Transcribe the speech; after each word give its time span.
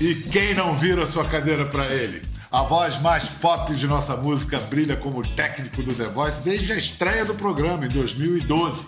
E 0.00 0.14
quem 0.14 0.54
não 0.54 0.76
vira 0.76 1.06
sua 1.06 1.24
cadeira 1.24 1.66
para 1.66 1.92
ele? 1.92 2.20
A 2.50 2.62
voz 2.62 3.00
mais 3.00 3.26
pop 3.28 3.72
de 3.74 3.86
nossa 3.86 4.16
música 4.16 4.58
brilha 4.58 4.96
como 4.96 5.26
técnico 5.34 5.82
do 5.82 5.94
The 5.94 6.06
Voice 6.06 6.42
desde 6.44 6.72
a 6.72 6.76
estreia 6.76 7.24
do 7.24 7.34
programa 7.34 7.86
em 7.86 7.88
2012. 7.88 8.86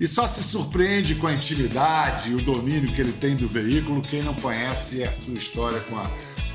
E 0.00 0.06
só 0.08 0.26
se 0.26 0.42
surpreende 0.42 1.14
com 1.14 1.28
a 1.28 1.32
intimidade 1.32 2.32
e 2.32 2.34
o 2.34 2.42
domínio 2.42 2.92
que 2.92 3.00
ele 3.00 3.12
tem 3.12 3.36
do 3.36 3.46
veículo 3.46 4.02
quem 4.02 4.22
não 4.22 4.34
conhece 4.34 5.04
a 5.04 5.12
sua 5.12 5.34
história 5.34 5.78
com 5.80 5.96
a 5.96 6.10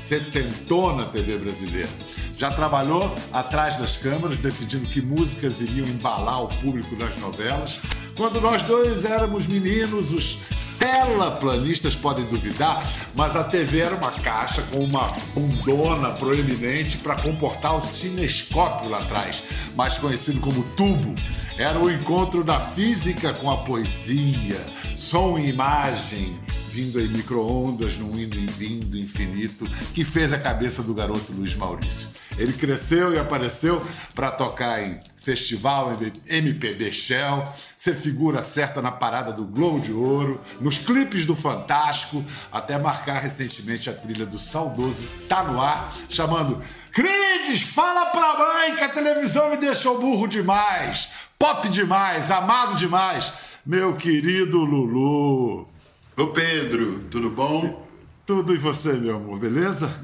setentona 0.06 1.04
TV 1.06 1.38
brasileira. 1.38 1.88
Já 2.36 2.50
trabalhou 2.50 3.14
atrás 3.32 3.76
das 3.76 3.96
câmeras, 3.96 4.38
decidindo 4.38 4.86
que 4.86 5.00
músicas 5.00 5.60
iriam 5.60 5.86
embalar 5.86 6.44
o 6.44 6.48
público 6.60 6.94
das 6.96 7.16
novelas. 7.18 7.80
Quando 8.18 8.40
nós 8.40 8.64
dois 8.64 9.04
éramos 9.04 9.46
meninos, 9.46 10.12
os 10.12 10.40
Telaplanistas 10.76 11.94
podem 11.94 12.24
duvidar, 12.24 12.84
mas 13.14 13.36
a 13.36 13.44
TV 13.44 13.78
era 13.78 13.94
uma 13.94 14.10
caixa 14.10 14.60
com 14.62 14.82
uma 14.82 15.06
bundona 15.32 16.10
proeminente 16.10 16.98
para 16.98 17.14
comportar 17.14 17.76
o 17.76 17.80
cinescópio 17.80 18.90
lá 18.90 18.98
atrás, 18.98 19.44
mais 19.76 19.98
conhecido 19.98 20.40
como 20.40 20.64
tubo. 20.74 21.14
Era 21.56 21.78
o 21.78 21.88
encontro 21.88 22.42
da 22.42 22.58
física 22.58 23.32
com 23.34 23.52
a 23.52 23.58
poesia, 23.58 24.66
som 24.96 25.38
e 25.38 25.50
imagem, 25.50 26.40
vindo 26.72 27.00
em 27.00 27.06
micro-ondas 27.06 27.96
num 27.98 28.18
indo 28.18 28.36
e 28.36 28.46
vindo 28.46 28.98
infinito, 28.98 29.64
que 29.94 30.04
fez 30.04 30.32
a 30.32 30.38
cabeça 30.40 30.82
do 30.82 30.92
garoto 30.92 31.32
Luiz 31.32 31.54
Maurício. 31.54 32.08
Ele 32.36 32.52
cresceu 32.52 33.14
e 33.14 33.18
apareceu 33.18 33.80
para 34.12 34.32
tocar 34.32 34.82
em 34.82 34.98
festival 35.28 35.98
MPB 36.26 36.90
Shell, 36.90 37.46
ser 37.76 37.94
figura 37.94 38.42
certa 38.42 38.80
na 38.80 38.90
parada 38.90 39.30
do 39.30 39.44
Globo 39.44 39.78
de 39.78 39.92
Ouro, 39.92 40.40
nos 40.58 40.78
clipes 40.78 41.26
do 41.26 41.36
Fantástico, 41.36 42.24
até 42.50 42.78
marcar 42.78 43.20
recentemente 43.20 43.90
a 43.90 43.92
trilha 43.92 44.24
do 44.24 44.38
saudoso 44.38 45.06
Tá 45.28 45.42
No 45.42 45.60
Ar, 45.60 45.92
chamando 46.08 46.62
Crides, 46.90 47.60
fala 47.60 48.06
pra 48.06 48.38
mãe 48.38 48.76
que 48.76 48.84
a 48.84 48.88
televisão 48.88 49.50
me 49.50 49.58
deixou 49.58 50.00
burro 50.00 50.26
demais, 50.26 51.10
pop 51.38 51.68
demais, 51.68 52.30
amado 52.30 52.74
demais, 52.76 53.30
meu 53.66 53.96
querido 53.96 54.64
Lulu. 54.64 55.68
Ô 56.16 56.26
Pedro, 56.28 57.04
tudo 57.10 57.30
bom? 57.30 57.86
Tudo 58.24 58.54
e 58.54 58.58
você, 58.58 58.94
meu 58.94 59.16
amor, 59.16 59.38
beleza? 59.38 59.94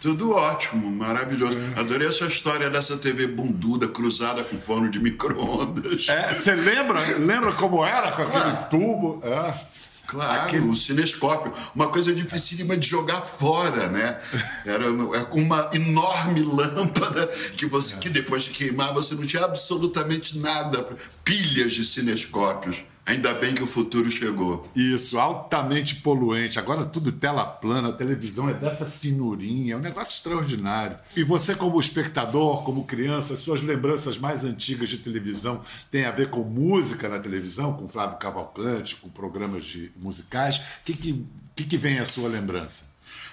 Tudo 0.00 0.32
ótimo, 0.32 0.90
maravilhoso. 0.90 1.58
É. 1.76 1.80
Adorei 1.80 2.08
essa 2.08 2.24
história 2.24 2.70
dessa 2.70 2.96
TV 2.96 3.26
bunduda 3.26 3.86
cruzada 3.86 4.42
com 4.42 4.58
forno 4.58 4.88
de 4.88 4.98
micro-ondas. 5.00 6.08
É, 6.08 6.32
você 6.32 6.54
lembra? 6.54 6.98
Lembra 7.18 7.52
como 7.52 7.84
era 7.84 8.12
com 8.12 8.22
aquele 8.22 8.42
claro. 8.42 8.68
tubo? 8.70 9.20
É. 9.22 9.70
Claro, 10.06 10.42
aquele... 10.42 10.66
o 10.66 10.74
cinescópio. 10.74 11.52
Uma 11.72 11.88
coisa 11.88 12.12
dificílima 12.12 12.76
de 12.76 12.88
jogar 12.88 13.20
fora, 13.20 13.86
né? 13.86 14.18
Era 14.66 14.86
é 15.16 15.24
com 15.24 15.40
uma 15.40 15.70
enorme 15.72 16.42
lâmpada 16.42 17.28
que, 17.56 17.64
você, 17.66 17.94
que 17.96 18.08
depois 18.08 18.42
de 18.42 18.50
queimar 18.50 18.92
você 18.92 19.14
não 19.14 19.24
tinha 19.24 19.44
absolutamente 19.44 20.36
nada. 20.38 20.84
Pilhas 21.22 21.72
de 21.72 21.84
cinescópios. 21.84 22.82
Ainda 23.06 23.34
bem 23.34 23.54
que 23.54 23.62
o 23.62 23.66
futuro 23.66 24.10
chegou. 24.10 24.70
Isso, 24.74 25.18
altamente 25.18 25.96
poluente. 25.96 26.58
Agora 26.58 26.84
tudo 26.84 27.10
tela 27.10 27.44
plana, 27.44 27.88
a 27.88 27.92
televisão 27.92 28.48
é 28.48 28.54
dessa 28.54 28.84
finurinha, 28.84 29.74
é 29.74 29.76
um 29.76 29.80
negócio 29.80 30.14
extraordinário. 30.14 30.96
E 31.16 31.24
você, 31.24 31.54
como 31.54 31.80
espectador, 31.80 32.62
como 32.62 32.84
criança, 32.84 33.34
suas 33.34 33.62
lembranças 33.62 34.18
mais 34.18 34.44
antigas 34.44 34.88
de 34.88 34.98
televisão 34.98 35.60
têm 35.90 36.04
a 36.04 36.10
ver 36.10 36.30
com 36.30 36.42
música 36.42 37.08
na 37.08 37.18
televisão, 37.18 37.72
com 37.72 37.88
Flávio 37.88 38.18
Cavalcante, 38.18 38.96
com 38.96 39.08
programas 39.08 39.64
de 39.64 39.90
musicais. 39.96 40.58
O 40.58 40.62
que, 40.84 40.92
que, 40.94 41.26
que, 41.56 41.64
que 41.64 41.76
vem 41.76 41.98
à 41.98 42.04
sua 42.04 42.28
lembrança? 42.28 42.84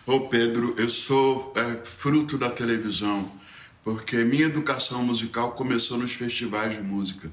Ô 0.07 0.21
Pedro, 0.21 0.73
eu 0.77 0.89
sou 0.89 1.53
é, 1.55 1.85
fruto 1.85 2.37
da 2.37 2.49
televisão, 2.49 3.29
porque 3.83 4.23
minha 4.23 4.45
educação 4.45 5.03
musical 5.03 5.51
começou 5.51 5.97
nos 5.97 6.13
festivais 6.13 6.75
de 6.75 6.81
música 6.81 7.29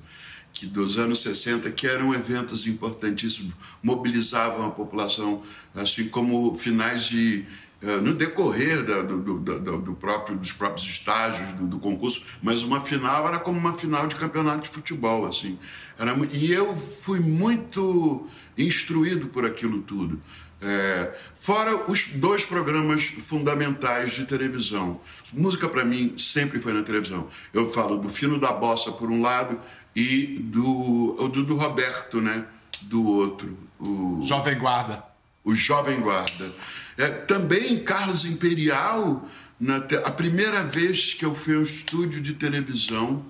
que 0.54 0.66
dos 0.66 0.96
anos 0.96 1.20
60, 1.20 1.70
que 1.72 1.86
eram 1.86 2.14
eventos 2.14 2.66
importantíssimos, 2.66 3.52
mobilizavam 3.82 4.64
a 4.66 4.70
população, 4.70 5.42
assim 5.74 6.08
como 6.08 6.54
finais 6.54 7.04
de 7.04 7.44
eh, 7.82 8.00
no 8.00 8.14
decorrer 8.14 8.82
da, 8.82 9.02
do, 9.02 9.18
do, 9.20 9.78
do, 9.78 9.94
próprio, 9.94 10.38
dos 10.38 10.52
próprios 10.52 10.88
estágios 10.88 11.52
do, 11.52 11.66
do, 11.66 11.78
concurso, 11.78 12.22
mas 12.40 12.62
uma 12.62 12.80
final 12.80 13.28
era 13.28 13.38
como 13.38 13.58
uma 13.58 13.74
final 13.74 14.06
de 14.06 14.14
campeonato 14.14 14.62
de 14.62 14.68
futebol, 14.70 15.26
assim. 15.26 15.58
Era, 15.98 16.16
e 16.32 16.50
eu 16.50 16.74
fui 16.74 17.20
muito 17.20 18.26
instruído 18.56 19.26
por 19.26 19.44
aquilo 19.44 19.82
tudo. 19.82 20.18
É, 20.66 21.14
fora 21.34 21.90
os 21.90 22.06
dois 22.14 22.46
programas 22.46 23.04
fundamentais 23.04 24.12
de 24.12 24.24
televisão. 24.24 24.98
Música, 25.30 25.68
para 25.68 25.84
mim, 25.84 26.14
sempre 26.16 26.58
foi 26.58 26.72
na 26.72 26.82
televisão. 26.82 27.28
Eu 27.52 27.68
falo 27.68 27.98
do 27.98 28.08
Fino 28.08 28.40
da 28.40 28.50
Bossa, 28.50 28.90
por 28.90 29.10
um 29.10 29.20
lado, 29.20 29.60
e 29.94 30.38
do, 30.40 31.28
do, 31.28 31.44
do 31.44 31.54
Roberto, 31.54 32.18
né? 32.20 32.46
Do 32.82 33.06
outro. 33.06 33.56
O, 33.78 34.24
Jovem 34.26 34.58
Guarda. 34.58 35.04
O 35.44 35.54
Jovem 35.54 36.00
Guarda. 36.00 36.50
É, 36.96 37.08
também 37.08 37.84
Carlos 37.84 38.24
Imperial, 38.24 39.28
na 39.60 39.80
te, 39.80 39.96
a 39.96 40.10
primeira 40.10 40.64
vez 40.64 41.12
que 41.12 41.26
eu 41.26 41.34
fui 41.34 41.56
a 41.56 41.58
um 41.58 41.62
estúdio 41.62 42.22
de 42.22 42.32
televisão 42.32 43.22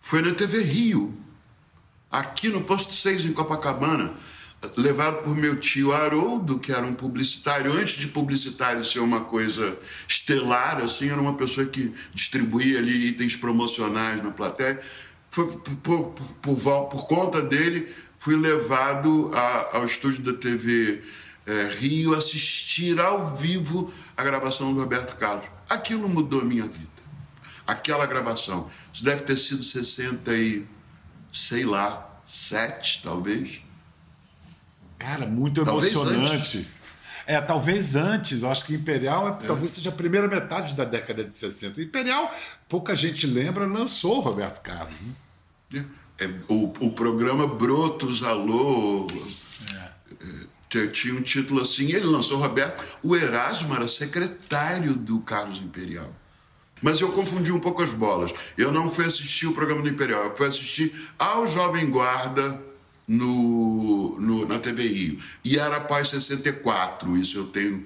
foi 0.00 0.20
na 0.20 0.34
TV 0.34 0.60
Rio, 0.64 1.16
aqui 2.10 2.48
no 2.48 2.62
Posto 2.62 2.92
6, 2.92 3.26
em 3.26 3.32
Copacabana, 3.32 4.12
levado 4.76 5.22
por 5.22 5.36
meu 5.36 5.56
tio 5.56 5.92
Haroldo, 5.92 6.58
que 6.58 6.72
era 6.72 6.86
um 6.86 6.94
publicitário, 6.94 7.72
antes 7.72 7.96
de 7.96 8.08
publicitário 8.08 8.84
ser 8.84 9.00
uma 9.00 9.22
coisa 9.22 9.76
estelar, 10.08 10.80
assim, 10.82 11.10
era 11.10 11.20
uma 11.20 11.34
pessoa 11.34 11.66
que 11.66 11.92
distribuía 12.14 12.78
ali 12.78 13.08
itens 13.08 13.36
promocionais 13.36 14.22
na 14.22 14.30
plateia 14.30 14.80
foi, 15.32 15.46
por, 15.46 15.76
por, 15.76 16.14
por, 16.42 16.88
por, 16.88 17.06
conta 17.06 17.40
dele, 17.40 17.90
fui 18.18 18.36
levado 18.36 19.30
a, 19.34 19.78
ao 19.78 19.86
estúdio 19.86 20.22
da 20.22 20.34
TV 20.34 21.02
é, 21.46 21.74
Rio 21.78 22.14
assistir 22.14 23.00
ao 23.00 23.34
vivo 23.34 23.90
a 24.14 24.22
gravação 24.22 24.74
do 24.74 24.80
Roberto 24.80 25.16
Carlos. 25.16 25.46
Aquilo 25.70 26.06
mudou 26.06 26.42
a 26.42 26.44
minha 26.44 26.66
vida. 26.66 26.86
Aquela 27.66 28.04
gravação. 28.04 28.70
Isso 28.92 29.02
deve 29.02 29.22
ter 29.22 29.38
sido 29.38 29.62
60 29.62 30.34
e, 30.34 30.66
sei 31.32 31.64
lá, 31.64 32.20
7, 32.28 33.00
talvez. 33.02 33.62
Cara, 35.02 35.26
muito 35.26 35.64
talvez 35.64 35.92
emocionante. 35.92 36.58
Antes. 36.58 36.66
É, 37.26 37.40
talvez 37.40 37.96
antes, 37.96 38.42
eu 38.42 38.50
acho 38.50 38.64
que 38.64 38.74
Imperial 38.74 39.28
é, 39.28 39.30
é. 39.30 39.46
talvez 39.46 39.72
seja 39.72 39.90
a 39.90 39.92
primeira 39.92 40.28
metade 40.28 40.74
da 40.74 40.84
década 40.84 41.24
de 41.24 41.34
60. 41.34 41.82
Imperial, 41.82 42.32
pouca 42.68 42.94
gente 42.94 43.26
lembra, 43.26 43.66
lançou 43.66 44.18
o 44.18 44.20
Roberto 44.20 44.60
Carlos. 44.60 44.94
Né? 45.70 45.84
É, 46.20 46.26
o, 46.48 46.72
o 46.80 46.92
programa 46.92 47.46
Brotos 47.46 48.22
Alô 48.22 49.08
é. 50.72 50.78
é. 50.78 50.86
tinha 50.88 51.14
um 51.14 51.22
título 51.22 51.62
assim, 51.62 51.92
ele 51.92 52.06
lançou 52.06 52.38
Roberto. 52.38 52.84
O 53.02 53.16
Erasmo 53.16 53.74
era 53.74 53.88
secretário 53.88 54.94
do 54.94 55.20
Carlos 55.20 55.58
Imperial. 55.58 56.14
Mas 56.80 57.00
eu 57.00 57.12
confundi 57.12 57.52
um 57.52 57.60
pouco 57.60 57.82
as 57.82 57.92
bolas. 57.92 58.32
Eu 58.58 58.72
não 58.72 58.90
fui 58.90 59.04
assistir 59.04 59.46
o 59.46 59.52
programa 59.52 59.82
do 59.82 59.88
Imperial, 59.88 60.24
eu 60.24 60.36
fui 60.36 60.46
assistir 60.46 60.92
ao 61.18 61.46
Jovem 61.46 61.88
Guarda 61.88 62.71
no, 63.06 64.18
no, 64.20 64.46
na 64.46 64.58
TV 64.58 64.86
Rio. 64.86 65.18
E 65.44 65.58
era 65.58 65.76
após 65.76 66.08
64, 66.08 67.16
isso 67.16 67.38
eu 67.38 67.46
tenho 67.46 67.84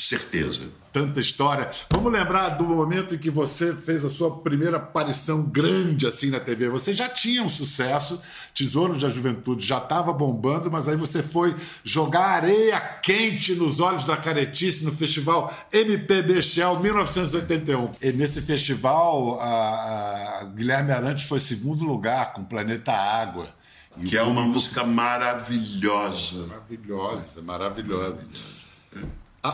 certeza. 0.00 0.62
Tanta 0.92 1.20
história. 1.20 1.68
Vamos 1.90 2.10
lembrar 2.10 2.50
do 2.50 2.64
momento 2.64 3.14
em 3.14 3.18
que 3.18 3.28
você 3.28 3.74
fez 3.74 4.02
a 4.02 4.08
sua 4.08 4.38
primeira 4.38 4.78
aparição 4.78 5.42
grande 5.42 6.06
assim 6.06 6.30
na 6.30 6.40
TV. 6.40 6.70
Você 6.70 6.92
já 6.94 7.06
tinha 7.06 7.42
um 7.42 7.48
sucesso, 7.50 8.20
Tesouro 8.54 8.98
da 8.98 9.08
Juventude 9.08 9.66
já 9.66 9.76
estava 9.76 10.12
bombando, 10.12 10.70
mas 10.70 10.88
aí 10.88 10.96
você 10.96 11.22
foi 11.22 11.54
jogar 11.84 12.28
areia 12.28 12.80
quente 12.80 13.54
nos 13.54 13.78
olhos 13.78 14.04
da 14.04 14.16
caretice 14.16 14.84
no 14.86 14.92
festival 14.92 15.54
MPB 15.70 16.42
Shell 16.42 16.80
1981. 16.80 17.90
E 18.00 18.12
nesse 18.12 18.40
festival, 18.40 19.38
a, 19.38 20.40
a 20.40 20.44
Guilherme 20.44 20.92
Arantes 20.92 21.28
foi 21.28 21.40
segundo 21.40 21.84
lugar 21.84 22.32
com 22.32 22.42
Planeta 22.42 22.92
Água. 22.92 23.54
E 23.98 24.04
que 24.08 24.16
é 24.16 24.22
uma 24.22 24.42
música 24.42 24.84
maravilhosa. 24.84 26.46
Maravilhosa, 26.46 27.42
maravilhosa. 27.42 28.22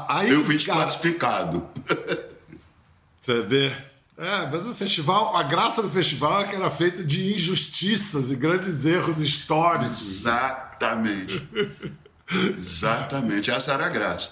Aí, 0.09 0.31
eu 0.31 0.45
fui 0.45 0.57
desclassificado. 0.57 1.67
Você 3.21 3.43
vê? 3.43 3.73
É, 4.19 4.49
mas 4.51 4.67
o 4.67 4.75
festival, 4.75 5.37
a 5.37 5.43
graça 5.43 5.83
do 5.83 5.89
festival 5.89 6.43
é 6.43 6.45
que 6.45 6.55
era 6.55 6.71
feito 6.71 7.03
de 7.03 7.33
injustiças 7.35 8.31
e 8.31 8.37
grandes 8.37 8.85
erros 8.85 9.19
históricos. 9.21 10.19
Exatamente. 10.19 11.49
Exatamente. 12.59 13.51
Essa 13.51 13.73
era 13.73 13.87
a 13.87 13.89
graça. 13.89 14.31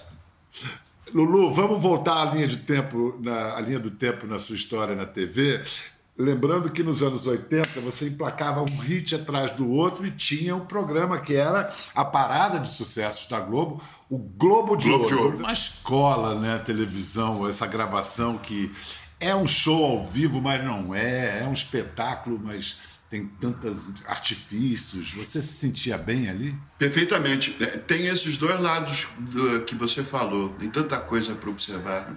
Lulu, 1.12 1.52
vamos 1.52 1.82
voltar 1.82 2.22
à 2.22 2.32
linha 2.32 2.46
de 2.46 2.58
tempo, 2.58 3.18
na, 3.20 3.56
à 3.56 3.60
linha 3.60 3.78
do 3.78 3.90
tempo 3.90 4.26
na 4.26 4.38
sua 4.38 4.54
história 4.54 4.94
na 4.94 5.06
TV. 5.06 5.62
Lembrando 6.20 6.70
que 6.70 6.82
nos 6.82 7.02
anos 7.02 7.26
80 7.26 7.80
você 7.80 8.08
emplacava 8.08 8.62
um 8.62 8.78
hit 8.78 9.14
atrás 9.14 9.52
do 9.52 9.68
outro 9.68 10.06
e 10.06 10.10
tinha 10.10 10.54
um 10.54 10.66
programa 10.66 11.18
que 11.18 11.34
era 11.34 11.72
a 11.94 12.04
parada 12.04 12.58
de 12.58 12.68
sucessos 12.68 13.26
da 13.26 13.40
Globo, 13.40 13.82
o 14.08 14.18
Globo 14.18 14.76
de 14.76 14.88
Globo 14.88 15.04
Ouro. 15.16 15.38
Uma 15.38 15.52
escola, 15.52 16.34
né, 16.34 16.58
televisão, 16.58 17.48
essa 17.48 17.66
gravação 17.66 18.38
que 18.38 18.70
é 19.18 19.34
um 19.34 19.46
show 19.46 19.84
ao 19.84 20.06
vivo, 20.06 20.40
mas 20.40 20.64
não 20.64 20.94
é, 20.94 21.42
é 21.42 21.46
um 21.46 21.52
espetáculo, 21.52 22.40
mas 22.42 23.00
tem 23.10 23.26
tantos 23.26 23.88
artifícios. 24.06 25.12
Você 25.14 25.42
se 25.42 25.52
sentia 25.54 25.98
bem 25.98 26.30
ali? 26.30 26.56
Perfeitamente. 26.78 27.56
É, 27.60 27.66
Tem 27.66 28.06
esses 28.06 28.36
dois 28.36 28.60
lados 28.60 29.08
do, 29.18 29.62
que 29.62 29.74
você 29.74 30.04
falou. 30.04 30.50
Tem 30.50 30.70
tanta 30.70 30.96
coisa 30.98 31.34
para 31.34 31.50
observar 31.50 32.16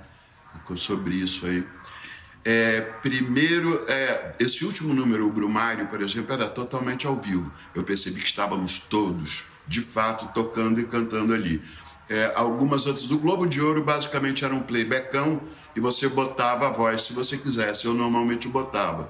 sobre 0.75 1.15
isso 1.15 1.45
aí. 1.47 1.65
É, 2.45 2.81
primeiro, 3.01 3.85
é, 3.87 4.33
esse 4.39 4.65
último 4.65 4.93
número, 4.93 5.25
o 5.25 5.31
Brumário, 5.31 5.87
por 5.87 6.01
exemplo, 6.01 6.33
era 6.33 6.49
totalmente 6.49 7.07
ao 7.07 7.15
vivo. 7.15 7.51
Eu 7.73 7.83
percebi 7.83 8.19
que 8.19 8.27
estávamos 8.27 8.79
todos, 8.79 9.45
de 9.67 9.81
fato, 9.81 10.33
tocando 10.33 10.79
e 10.79 10.85
cantando 10.85 11.33
ali. 11.33 11.61
É, 12.09 12.33
algumas 12.35 12.85
outras 12.85 13.05
do 13.05 13.17
Globo 13.17 13.45
de 13.45 13.61
Ouro 13.61 13.81
basicamente 13.81 14.43
era 14.43 14.53
um 14.53 14.59
playbackão 14.59 15.41
e 15.73 15.79
você 15.79 16.07
botava 16.09 16.67
a 16.67 16.69
voz 16.69 17.03
se 17.03 17.13
você 17.13 17.37
quisesse. 17.37 17.85
Eu 17.85 17.93
normalmente 17.93 18.47
botava. 18.47 19.09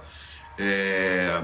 É, 0.59 1.44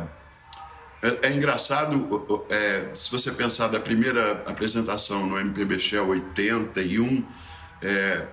é, 1.02 1.28
é 1.28 1.34
engraçado, 1.34 2.46
é, 2.50 2.92
se 2.94 3.10
você 3.10 3.32
pensar 3.32 3.68
da 3.68 3.80
primeira 3.80 4.44
apresentação 4.46 5.26
no 5.26 5.40
MPB 5.40 5.80
Shell 5.80 6.08
81, 6.08 7.26
é, 7.82 8.28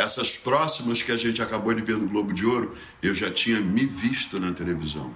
essas 0.00 0.36
próximas 0.36 1.02
que 1.02 1.12
a 1.12 1.16
gente 1.16 1.42
acabou 1.42 1.74
de 1.74 1.82
ver 1.82 1.96
do 1.96 2.06
Globo 2.06 2.32
de 2.32 2.44
Ouro, 2.44 2.74
eu 3.02 3.14
já 3.14 3.30
tinha 3.30 3.60
me 3.60 3.84
visto 3.84 4.40
na 4.40 4.52
televisão. 4.52 5.14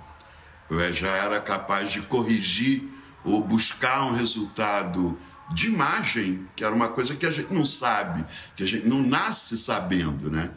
Eu 0.71 0.81
é, 0.81 0.93
já 0.93 1.09
era 1.09 1.41
capaz 1.41 1.93
de 1.93 2.03
corrigir 2.03 2.83
ou 3.25 3.43
buscar 3.43 4.05
um 4.05 4.13
resultado 4.13 5.19
de 5.53 5.67
imagem, 5.67 6.49
que 6.57 6.65
era 6.65 6.75
uma 6.75 6.89
coisa 6.89 7.15
que 7.15 7.27
a 7.27 7.31
gente 7.31 7.53
não 7.53 7.65
sabe, 7.65 8.25
que 8.57 8.63
a 8.63 8.67
gente 8.67 8.87
não 8.87 9.03
nasce 9.03 9.57
sabendo, 9.57 10.31
né? 10.31 10.51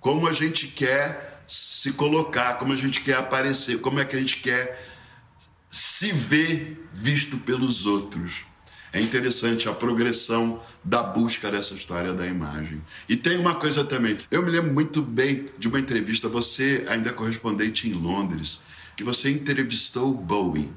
Como 0.00 0.26
a 0.26 0.32
gente 0.32 0.68
quer 0.68 1.42
se 1.46 1.92
colocar, 1.92 2.54
como 2.54 2.72
a 2.72 2.76
gente 2.76 3.00
quer 3.00 3.16
aparecer, 3.16 3.80
como 3.80 4.00
é 4.00 4.04
que 4.04 4.16
a 4.16 4.18
gente 4.18 4.38
quer 4.38 4.92
se 5.70 6.12
ver 6.12 6.88
visto 6.92 7.38
pelos 7.38 7.86
outros. 7.86 8.44
É 8.94 9.00
interessante 9.00 9.68
a 9.68 9.72
progressão 9.72 10.62
da 10.84 11.02
busca 11.02 11.50
dessa 11.50 11.74
história 11.74 12.14
da 12.14 12.24
imagem. 12.24 12.80
E 13.08 13.16
tem 13.16 13.36
uma 13.36 13.56
coisa 13.56 13.82
também. 13.82 14.16
Eu 14.30 14.40
me 14.44 14.50
lembro 14.52 14.72
muito 14.72 15.02
bem 15.02 15.48
de 15.58 15.66
uma 15.66 15.80
entrevista, 15.80 16.28
você 16.28 16.84
ainda 16.88 17.10
é 17.10 17.12
correspondente 17.12 17.88
em 17.88 17.92
Londres, 17.92 18.60
que 18.96 19.02
você 19.02 19.28
entrevistou 19.30 20.10
o 20.10 20.14
Bowie. 20.14 20.70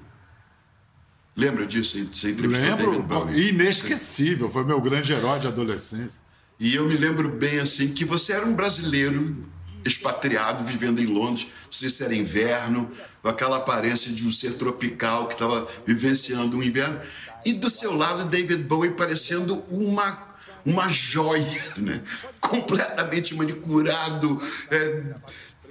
Lembra 1.36 1.68
disso? 1.68 2.04
Você 2.12 2.32
entrevistou 2.32 2.68
Lembro, 2.68 2.92
David 2.92 3.08
Bowie. 3.08 3.50
inesquecível, 3.50 4.50
foi 4.50 4.66
meu 4.66 4.82
grande 4.82 5.14
herói 5.14 5.40
de 5.40 5.46
adolescência. 5.46 6.20
E 6.60 6.74
eu 6.74 6.88
me 6.88 6.98
lembro 6.98 7.30
bem 7.30 7.60
assim 7.60 7.90
que 7.90 8.04
você 8.04 8.34
era 8.34 8.48
um 8.48 8.56
brasileiro 8.56 9.46
expatriado, 9.86 10.64
vivendo 10.64 11.00
em 11.00 11.06
Londres, 11.06 11.48
não 11.66 11.72
sei 11.72 11.90
se 11.90 12.04
era 12.04 12.16
inverno, 12.16 12.90
com 13.22 13.30
aquela 13.30 13.58
aparência 13.58 14.12
de 14.12 14.26
um 14.26 14.32
ser 14.32 14.54
tropical 14.54 15.28
que 15.28 15.34
estava 15.34 15.68
vivenciando 15.86 16.58
um 16.58 16.64
inverno. 16.64 17.00
E 17.48 17.54
do 17.54 17.70
seu 17.70 17.96
lado, 17.96 18.26
David 18.26 18.64
Bowie 18.64 18.92
parecendo 18.92 19.64
uma, 19.70 20.36
uma 20.66 20.90
joia, 20.90 21.64
né? 21.78 22.02
completamente 22.42 23.34
manicurado, 23.36 24.38
é, 24.70 25.04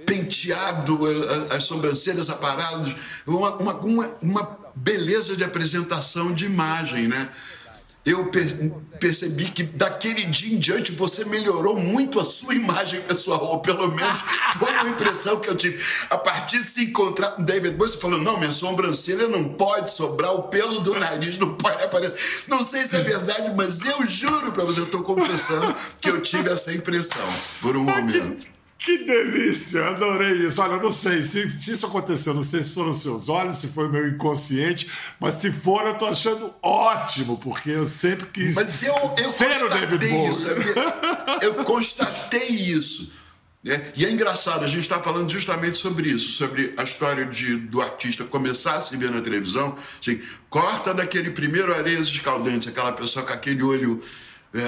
penteado, 0.03 0.99
é, 1.07 1.55
as 1.55 1.65
sobrancelhas 1.65 2.31
aparadas, 2.31 2.95
uma, 3.27 3.57
uma, 3.57 4.17
uma 4.19 4.57
beleza 4.75 5.35
de 5.35 5.43
apresentação 5.43 6.33
de 6.33 6.47
imagem, 6.47 7.07
né? 7.07 7.29
Eu 8.09 8.25
per- 8.27 8.71
percebi 8.99 9.51
que 9.51 9.63
daquele 9.63 10.25
dia 10.25 10.53
em 10.55 10.57
diante 10.57 10.91
você 10.91 11.25
melhorou 11.25 11.77
muito 11.77 12.19
a 12.19 12.25
sua 12.25 12.55
imagem 12.55 13.01
pessoal, 13.01 13.43
ou 13.45 13.59
pelo 13.59 13.91
menos 13.91 14.21
foi 14.57 14.71
uma 14.71 14.89
impressão 14.89 15.39
que 15.39 15.49
eu 15.49 15.55
tive. 15.55 15.83
A 16.09 16.17
partir 16.17 16.59
de 16.61 16.67
se 16.69 16.85
encontrar 16.85 17.31
com 17.31 17.43
David 17.43 17.75
Bowie, 17.75 17.91
você 17.91 17.97
falou: 17.97 18.19
não, 18.19 18.37
minha 18.37 18.53
sobrancelha 18.53 19.27
não 19.27 19.43
pode 19.43 19.91
sobrar, 19.91 20.33
o 20.33 20.43
pelo 20.43 20.79
do 20.79 20.97
nariz 20.97 21.37
não 21.37 21.53
pode 21.55 21.83
aparecer. 21.83 22.15
Não 22.47 22.63
sei 22.63 22.85
se 22.85 22.95
é 22.95 23.01
verdade, 23.01 23.51
mas 23.55 23.85
eu 23.85 24.07
juro 24.07 24.51
pra 24.51 24.63
você, 24.63 24.79
eu 24.79 24.85
tô 24.85 25.03
confessando 25.03 25.75
que 26.01 26.09
eu 26.09 26.21
tive 26.21 26.49
essa 26.49 26.73
impressão 26.73 27.27
por 27.61 27.75
um 27.75 27.83
momento. 27.83 28.47
Que 28.77 28.99
delícia, 28.99 29.87
adorei 29.87 30.45
isso. 30.45 30.61
Olha, 30.61 30.73
eu 30.73 30.81
não 30.81 30.91
sei 30.91 31.23
se, 31.23 31.49
se 31.49 31.71
isso 31.71 31.85
aconteceu, 31.87 32.33
não 32.33 32.43
sei 32.43 32.61
se 32.61 32.71
foram 32.71 32.93
seus 32.93 33.27
olhos, 33.27 33.57
se 33.57 33.67
foi 33.67 33.87
o 33.87 33.91
meu 33.91 34.07
inconsciente, 34.07 34.89
mas 35.19 35.35
se 35.35 35.51
for, 35.51 35.85
eu 35.87 35.95
tô 35.97 36.05
achando 36.05 36.53
ótimo, 36.61 37.37
porque 37.39 37.71
eu 37.71 37.85
sempre 37.87 38.27
quis 38.27 38.55
Mas 38.55 38.83
eu, 38.83 38.93
eu 39.17 39.31
ser 39.31 39.63
o 39.63 39.69
David 39.69 40.07
constatei 40.07 40.09
Bowie. 40.09 40.29
isso? 40.29 40.47
Eu 41.41 41.55
constatei 41.63 42.47
isso. 42.49 43.11
né? 43.63 43.91
E 43.95 44.05
é 44.05 44.11
engraçado, 44.11 44.63
a 44.63 44.67
gente 44.67 44.81
está 44.81 45.01
falando 45.01 45.29
justamente 45.29 45.75
sobre 45.75 46.09
isso, 46.09 46.31
sobre 46.33 46.73
a 46.77 46.83
história 46.83 47.25
de, 47.25 47.57
do 47.57 47.81
artista 47.81 48.23
começar 48.23 48.75
a 48.77 48.81
se 48.81 48.95
ver 48.95 49.09
na 49.11 49.21
televisão. 49.21 49.75
Assim, 49.99 50.21
corta 50.49 50.93
daquele 50.93 51.31
primeiro 51.31 51.73
Areias 51.73 52.07
Escaldantes, 52.07 52.67
aquela 52.67 52.91
pessoa 52.91 53.25
com 53.25 53.33
aquele 53.33 53.63
olho 53.63 54.01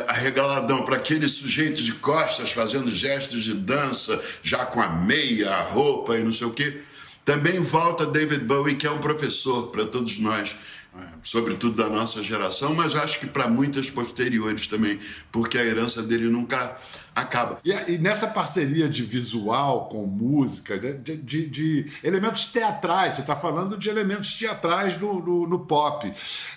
arregaladão, 0.08 0.84
para 0.84 0.98
aquele 0.98 1.28
sujeito 1.28 1.81
de 1.84 1.94
costas 1.94 2.52
fazendo 2.52 2.92
gestos 2.94 3.44
de 3.44 3.54
dança, 3.54 4.22
já 4.44 4.66
com 4.66 4.81
a 4.81 4.90
meia, 4.90 5.50
a 5.52 5.62
roupa 5.62 6.18
e 6.18 6.24
não 6.24 6.34
sei 6.34 6.48
o 6.48 6.52
quê. 6.52 6.81
Também 7.26 7.60
volta 7.60 8.06
David 8.06 8.44
Bowie, 8.44 8.76
que 8.76 8.88
é 8.88 8.92
um 8.92 9.00
professor 9.00 9.68
para 9.68 9.86
todos 9.86 10.18
nós, 10.18 10.56
é, 11.00 11.04
sobretudo 11.22 11.76
da 11.76 11.88
nossa 11.88 12.24
geração, 12.24 12.74
mas 12.74 12.96
acho 12.96 13.20
que 13.20 13.28
para 13.28 13.48
muitas 13.48 13.90
posteriores 13.92 14.66
também, 14.66 15.00
porque 15.31 15.58
a 15.58 15.64
herança 15.64 16.02
dele 16.02 16.28
nunca 16.28 16.76
acaba. 17.16 17.60
E, 17.64 17.72
e 17.94 17.98
nessa 18.00 18.28
parceria 18.28 18.90
de 18.90 19.04
visual 19.04 19.90
com 19.90 20.06
música, 20.08 20.78
de, 20.80 21.16
de- 21.18 21.46
de 21.48 21.86
elementos 22.04 22.46
teatrais, 22.46 23.14
você 23.16 23.22
está 23.22 23.36
falando 23.36 23.78
de 23.78 23.90
elementos 23.90 24.34
teatrais 24.34 25.00
no, 25.00 25.20
no- 25.24 25.48
no 25.48 25.60
pop. 25.60 26.12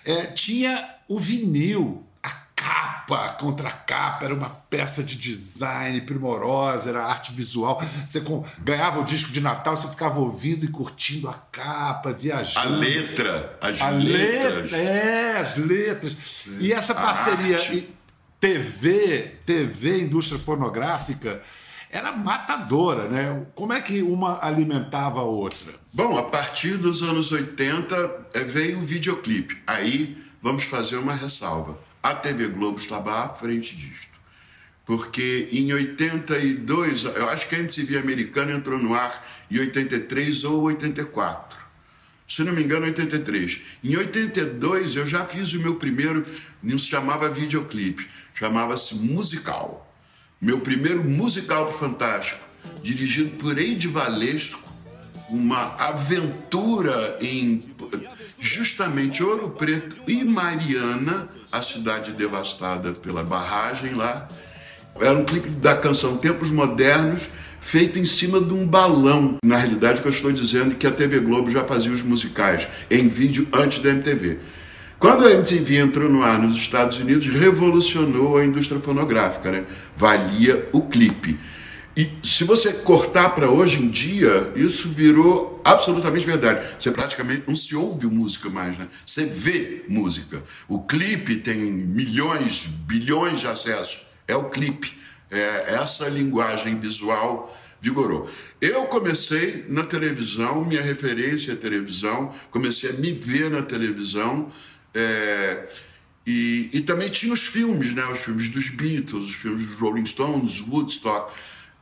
É, 0.07 0.27
tinha 0.27 0.83
o 1.07 1.19
vinil, 1.19 2.03
capa 3.07 3.29
contra 3.39 3.71
capa, 3.71 4.25
era 4.25 4.35
uma 4.35 4.49
peça 4.49 5.03
de 5.03 5.17
design 5.17 6.01
primorosa, 6.03 6.91
era 6.91 7.05
arte 7.05 7.33
visual. 7.33 7.83
Você 8.07 8.21
com- 8.21 8.45
ganhava 8.61 9.01
o 9.01 9.05
disco 9.05 9.33
de 9.33 9.41
Natal, 9.41 9.77
você 9.77 9.89
ficava 9.89 10.21
ouvindo 10.21 10.65
e 10.65 10.69
curtindo 10.69 11.29
a 11.29 11.35
capa, 11.35 12.11
A 12.11 12.13
viajando. 12.13 12.79
letra, 12.79 13.59
as 13.61 13.81
A 13.83 13.91
letras. 13.91 14.57
letra, 14.73 14.77
é, 14.79 15.39
as 15.39 15.57
letras. 15.57 16.17
E 16.61 16.73
essa 16.73 16.93
A 16.93 16.97
parceria 16.97 17.59
TV, 18.41 19.37
TV, 19.47 20.01
indústria 20.01 20.39
fonográfica, 20.39 21.43
era 21.91 22.11
matadora, 22.13 23.07
né? 23.09 23.43
Como 23.55 23.73
é 23.73 23.81
que 23.81 24.03
uma 24.03 24.39
alimentava 24.45 25.21
a 25.21 25.25
outra? 25.25 25.73
Bom, 25.93 26.17
a 26.19 26.23
partir 26.23 26.79
dos 26.79 27.03
anos 27.03 27.31
80 27.31 27.95
eh, 28.35 28.41
veio 28.45 28.79
o 28.79 28.83
videoclipe. 28.83 29.63
Aí 29.67 30.17
vamos 30.43 30.65
fazer 30.65 30.97
uma 30.97 31.15
ressalva. 31.15 31.79
A 32.03 32.15
TV 32.15 32.49
Globo 32.49 32.79
estava 32.79 33.25
à 33.25 33.29
frente 33.29 33.77
disto. 33.77 34.11
Porque 34.85 35.49
em 35.53 35.73
82, 35.73 37.05
eu 37.05 37.29
acho 37.29 37.49
que 37.49 37.55
a 37.55 37.59
MTV 37.61 37.99
americana 37.99 38.53
entrou 38.53 38.79
no 38.79 38.95
ar 38.95 39.25
em 39.51 39.59
83 39.61 40.45
ou 40.45 40.63
84. 40.63 41.65
Se 42.29 42.43
não 42.43 42.53
me 42.53 42.63
engano, 42.65 42.87
83. 42.87 43.61
Em 43.85 43.97
82 43.97 44.97
eu 44.97 45.07
já 45.07 45.25
fiz 45.27 45.53
o 45.53 45.61
meu 45.61 45.77
primeiro, 45.77 46.25
não 46.63 46.79
se 46.79 46.87
chamava 46.87 47.29
videoclipe, 47.29 48.09
chamava-se 48.35 48.95
musical. 48.95 49.95
Meu 50.41 50.59
primeiro 50.59 51.05
musical 51.05 51.71
Fantástico, 51.71 52.41
dirigido 52.83 53.37
por 53.37 53.57
Eide 53.59 53.87
Valesco, 53.87 54.73
uma 55.29 55.75
aventura 55.77 57.19
em 57.21 57.71
justamente 58.39 59.23
Ouro 59.23 59.51
Preto 59.51 59.97
e 60.09 60.25
Mariana, 60.25 61.29
a 61.53 61.61
cidade 61.61 62.13
devastada 62.13 62.93
pela 62.93 63.23
barragem 63.23 63.93
lá. 63.95 64.27
Era 64.99 65.19
um 65.19 65.25
clipe 65.25 65.51
da 65.51 65.75
canção 65.77 66.17
Tempos 66.17 66.51
Modernos, 66.51 67.29
feito 67.61 67.99
em 67.99 68.07
cima 68.07 68.41
de 68.41 68.55
um 68.55 68.67
balão. 68.67 69.37
Na 69.45 69.59
realidade, 69.59 69.99
o 69.99 70.03
que 70.03 70.09
eu 70.09 70.13
estou 70.13 70.33
dizendo 70.33 70.73
é 70.73 70.75
que 70.75 70.87
a 70.87 70.91
TV 70.91 71.21
Globo 71.21 71.51
já 71.51 71.65
fazia 71.65 71.93
os 71.93 72.03
musicais 72.03 72.67
em 72.91 73.07
vídeo 73.07 73.47
antes 73.53 73.83
da 73.83 73.91
MTV. 73.91 74.39
Quando 74.99 75.27
a 75.27 75.33
MTV 75.33 75.79
entrou 75.79 76.09
no 76.09 76.23
ar 76.23 76.39
nos 76.39 76.55
Estados 76.55 76.99
Unidos, 76.99 77.27
revolucionou 77.27 78.39
a 78.39 78.45
indústria 78.45 78.81
fonográfica, 78.81 79.51
né? 79.51 79.65
Valia 79.97 80.69
o 80.73 80.83
clipe. 80.83 81.39
E 81.97 82.11
se 82.23 82.45
você 82.45 82.73
cortar 82.73 83.31
para 83.31 83.51
hoje 83.51 83.83
em 83.83 83.89
dia, 83.89 84.51
isso 84.57 84.89
virou 84.89 85.61
absolutamente 85.63 86.25
verdade. 86.25 86.67
Você 86.79 86.91
praticamente 86.91 87.45
não 87.47 87.55
se 87.55 87.77
ouve 87.77 88.07
música 88.07 88.49
mais, 88.49 88.79
né? 88.79 88.89
Você 89.05 89.27
vê 89.27 89.85
música. 89.89 90.43
O 90.67 90.83
clipe 90.83 91.37
tem 91.37 91.71
milhões, 91.71 92.67
bilhões 92.87 93.41
de 93.41 93.47
acessos. 93.47 94.01
É 94.27 94.35
o 94.35 94.49
clipe. 94.49 94.97
É, 95.31 95.75
essa 95.75 96.09
linguagem 96.09 96.79
visual 96.79 97.55
vigorou. 97.81 98.31
Eu 98.61 98.85
comecei 98.85 99.67
na 99.69 99.83
televisão, 99.83 100.65
minha 100.65 100.83
referência 100.83 101.53
é 101.53 101.57
televisão, 101.57 102.33
comecei 102.51 102.91
a 102.91 102.93
me 102.95 103.13
ver 103.13 103.51
na 103.51 103.61
televisão. 103.61 104.49
É, 104.95 105.69
e, 106.27 106.71
e, 106.73 106.81
também 106.81 107.09
tinha 107.11 107.33
os 107.33 107.47
filmes, 107.47 107.93
né? 107.93 108.07
Os 108.07 108.21
filmes 108.21 108.49
dos 108.49 108.69
Beatles, 108.69 109.25
os 109.25 109.35
filmes 109.35 109.67
dos 109.67 109.77
Rolling 109.77 110.07
Stones, 110.07 110.61
Woodstock. 110.61 111.33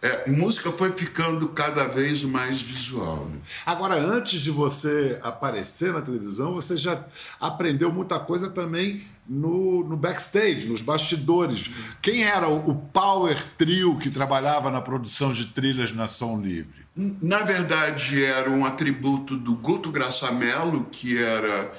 É, 0.02 0.30
música 0.30 0.72
foi 0.72 0.92
ficando 0.92 1.50
cada 1.50 1.86
vez 1.86 2.24
mais 2.24 2.62
visual. 2.62 3.26
Né? 3.26 3.38
Agora, 3.66 3.96
antes 3.96 4.40
de 4.40 4.50
você 4.50 5.18
aparecer 5.22 5.92
na 5.92 6.00
televisão, 6.00 6.54
você 6.54 6.74
já 6.74 7.04
aprendeu 7.38 7.92
muita 7.92 8.18
coisa 8.18 8.48
também 8.48 9.02
no, 9.28 9.84
no 9.84 9.98
backstage, 9.98 10.66
nos 10.66 10.80
bastidores. 10.80 11.70
Quem 12.00 12.24
era 12.24 12.48
o, 12.48 12.70
o 12.70 12.74
power 12.74 13.36
trio 13.58 13.98
que 13.98 14.08
trabalhava 14.08 14.70
na 14.70 14.80
produção 14.80 15.34
de 15.34 15.46
trilhas 15.46 15.92
na 15.92 16.08
Som 16.08 16.40
Livre? 16.40 16.80
Na 16.96 17.42
verdade, 17.42 18.24
era 18.24 18.48
um 18.50 18.64
atributo 18.64 19.36
do 19.36 19.54
Guto 19.54 19.90
Graçamelo, 19.92 20.84
que 20.90 21.22
era 21.22 21.70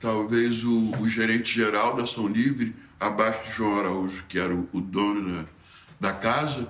talvez 0.00 0.64
o, 0.64 0.92
o 0.98 1.06
gerente 1.06 1.54
geral 1.54 1.94
da 1.94 2.06
Som 2.06 2.28
Livre, 2.28 2.74
abaixo 2.98 3.44
de 3.44 3.52
João 3.52 3.78
Araújo, 3.78 4.24
que 4.26 4.38
era 4.38 4.54
o, 4.54 4.66
o 4.72 4.80
dono 4.80 5.44
da, 6.00 6.10
da 6.12 6.12
casa 6.14 6.66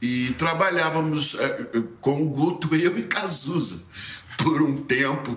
e 0.00 0.32
trabalhávamos 0.38 1.34
é, 1.38 1.82
com 2.00 2.22
o 2.22 2.28
Guto, 2.28 2.74
eu 2.76 2.96
e 2.98 3.02
Cazuza, 3.02 3.82
por 4.36 4.62
um 4.62 4.82
tempo. 4.82 5.36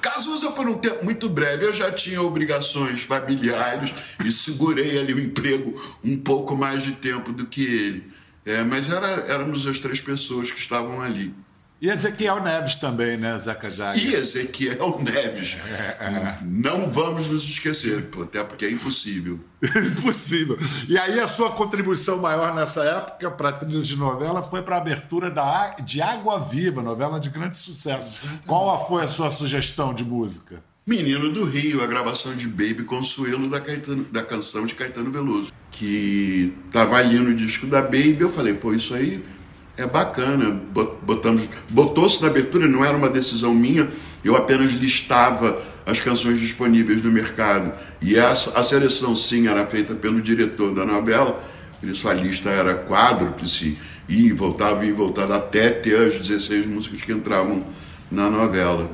Cazuza 0.00 0.50
por 0.50 0.68
um 0.68 0.74
tempo 0.74 1.04
muito 1.04 1.28
breve. 1.28 1.64
Eu 1.64 1.72
já 1.72 1.90
tinha 1.90 2.20
obrigações 2.20 3.02
familiares 3.02 3.94
e 4.24 4.30
segurei 4.32 4.98
ali 4.98 5.14
o 5.14 5.20
emprego 5.20 5.72
um 6.02 6.16
pouco 6.16 6.56
mais 6.56 6.82
de 6.82 6.92
tempo 6.92 7.32
do 7.32 7.46
que 7.46 7.64
ele. 7.64 8.12
É, 8.44 8.62
mas 8.62 8.90
era, 8.90 9.08
éramos 9.28 9.66
as 9.66 9.78
três 9.78 10.00
pessoas 10.00 10.50
que 10.50 10.58
estavam 10.58 11.00
ali. 11.00 11.34
E 11.84 11.90
Ezequiel 11.90 12.42
Neves 12.42 12.76
também, 12.76 13.18
né, 13.18 13.38
Zeca 13.38 13.70
Jagger? 13.70 14.02
E 14.02 14.14
Ezequiel 14.14 14.98
Neves. 15.00 15.58
É. 16.00 16.38
Não 16.42 16.88
vamos 16.88 17.26
nos 17.26 17.46
esquecer, 17.46 18.08
até 18.22 18.42
porque 18.42 18.64
é 18.64 18.70
impossível. 18.70 19.38
impossível. 19.98 20.56
E 20.88 20.96
aí 20.96 21.20
a 21.20 21.26
sua 21.26 21.50
contribuição 21.52 22.16
maior 22.16 22.54
nessa 22.54 22.82
época 22.84 23.30
para 23.30 23.52
trilhas 23.52 23.86
de 23.86 23.96
novela 23.96 24.42
foi 24.42 24.62
para 24.62 24.76
a 24.76 24.78
abertura 24.78 25.30
da, 25.30 25.74
de 25.74 26.00
Água 26.00 26.38
Viva, 26.38 26.80
novela 26.80 27.20
de 27.20 27.28
grande 27.28 27.58
sucesso. 27.58 28.12
Qual 28.46 28.88
foi 28.88 29.02
a 29.02 29.06
sua 29.06 29.30
sugestão 29.30 29.92
de 29.92 30.04
música? 30.06 30.62
Menino 30.86 31.30
do 31.30 31.44
Rio, 31.44 31.82
a 31.82 31.86
gravação 31.86 32.34
de 32.34 32.48
Baby 32.48 32.84
Consuelo 32.84 33.46
da, 33.50 33.60
Caetano, 33.60 34.04
da 34.04 34.22
canção 34.22 34.64
de 34.64 34.74
Caetano 34.74 35.12
Veloso. 35.12 35.52
Que 35.70 36.56
estava 36.66 36.96
ali 36.96 37.18
no 37.18 37.34
disco 37.34 37.66
da 37.66 37.82
Baby, 37.82 38.20
eu 38.20 38.32
falei, 38.32 38.54
pô, 38.54 38.72
isso 38.72 38.94
aí 38.94 39.22
é 39.76 39.86
bacana. 39.86 40.50
Botamos, 41.02 41.48
botou-se 41.68 42.20
na 42.22 42.28
abertura, 42.28 42.66
não 42.66 42.84
era 42.84 42.96
uma 42.96 43.08
decisão 43.08 43.54
minha, 43.54 43.88
eu 44.24 44.36
apenas 44.36 44.72
listava 44.72 45.60
as 45.86 46.00
canções 46.00 46.40
disponíveis 46.40 47.02
no 47.02 47.10
mercado. 47.10 47.72
E 48.00 48.16
essa, 48.16 48.58
a 48.58 48.62
seleção, 48.62 49.14
sim, 49.14 49.48
era 49.48 49.66
feita 49.66 49.94
pelo 49.94 50.20
diretor 50.20 50.74
da 50.74 50.84
novela, 50.84 51.42
por 51.80 51.88
isso 51.88 52.08
a 52.08 52.14
lista 52.14 52.50
era 52.50 52.74
quádruplice, 52.74 53.76
e 54.08 54.32
voltava 54.32 54.84
e 54.84 54.92
voltava 54.92 55.36
até 55.36 55.70
ter 55.70 55.96
as 55.96 56.16
16 56.16 56.66
músicas 56.66 57.02
que 57.02 57.12
entravam 57.12 57.64
na 58.10 58.28
novela. 58.28 58.90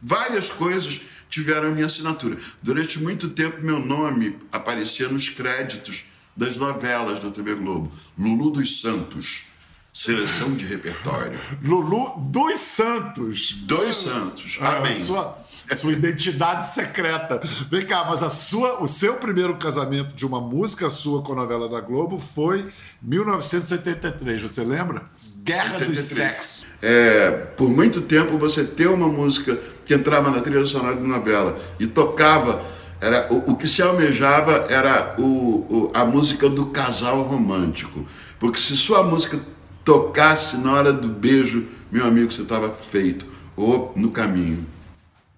Várias 0.00 0.50
coisas 0.50 1.00
tiveram 1.28 1.72
minha 1.72 1.86
assinatura. 1.86 2.36
Durante 2.62 3.00
muito 3.00 3.28
tempo, 3.30 3.64
meu 3.64 3.78
nome 3.78 4.36
aparecia 4.52 5.08
nos 5.08 5.28
créditos 5.28 6.04
das 6.36 6.56
novelas 6.56 7.20
da 7.20 7.30
TV 7.30 7.54
Globo. 7.54 7.90
Lulu 8.18 8.50
dos 8.50 8.80
Santos 8.80 9.51
Seleção 9.92 10.54
de 10.54 10.64
repertório. 10.64 11.38
Lulu 11.62 12.14
dos 12.16 12.58
Santos. 12.60 13.52
Dos 13.64 13.96
Santos. 13.96 14.58
Ah, 14.58 14.78
Amém. 14.78 14.94
Sua, 14.94 15.36
sua 15.76 15.92
identidade 15.92 16.66
secreta. 16.66 17.38
Vem 17.70 17.84
cá, 17.84 18.06
mas 18.08 18.22
a 18.22 18.30
sua, 18.30 18.82
o 18.82 18.88
seu 18.88 19.16
primeiro 19.16 19.54
casamento 19.58 20.14
de 20.14 20.24
uma 20.24 20.40
música 20.40 20.88
sua 20.88 21.22
com 21.22 21.34
a 21.34 21.36
novela 21.36 21.68
da 21.68 21.78
Globo 21.78 22.16
foi 22.16 22.66
1983, 23.02 24.40
você 24.40 24.64
lembra? 24.64 25.02
Guerra 25.44 25.74
83. 25.74 25.98
dos 25.98 26.16
Sexos. 26.16 26.64
É, 26.80 27.30
por 27.30 27.68
muito 27.68 28.00
tempo 28.00 28.38
você 28.38 28.64
ter 28.64 28.88
uma 28.88 29.08
música 29.08 29.58
que 29.84 29.92
entrava 29.92 30.30
na 30.30 30.40
trilha 30.40 30.64
sonora 30.64 30.96
de 30.96 31.06
novela 31.06 31.54
e 31.78 31.86
tocava 31.86 32.62
era 32.98 33.30
o, 33.30 33.52
o 33.52 33.56
que 33.56 33.68
se 33.68 33.82
almejava 33.82 34.66
era 34.70 35.14
o, 35.18 35.22
o, 35.22 35.90
a 35.92 36.04
música 36.04 36.48
do 36.48 36.66
casal 36.66 37.22
romântico 37.22 38.04
porque 38.40 38.58
se 38.58 38.76
sua 38.76 39.04
música 39.04 39.38
tocasse 39.84 40.58
na 40.58 40.72
hora 40.72 40.92
do 40.92 41.08
beijo, 41.08 41.66
meu 41.90 42.06
amigo, 42.06 42.32
você 42.32 42.42
estava 42.42 42.72
feito, 42.72 43.26
ou 43.56 43.92
no 43.96 44.10
caminho. 44.10 44.66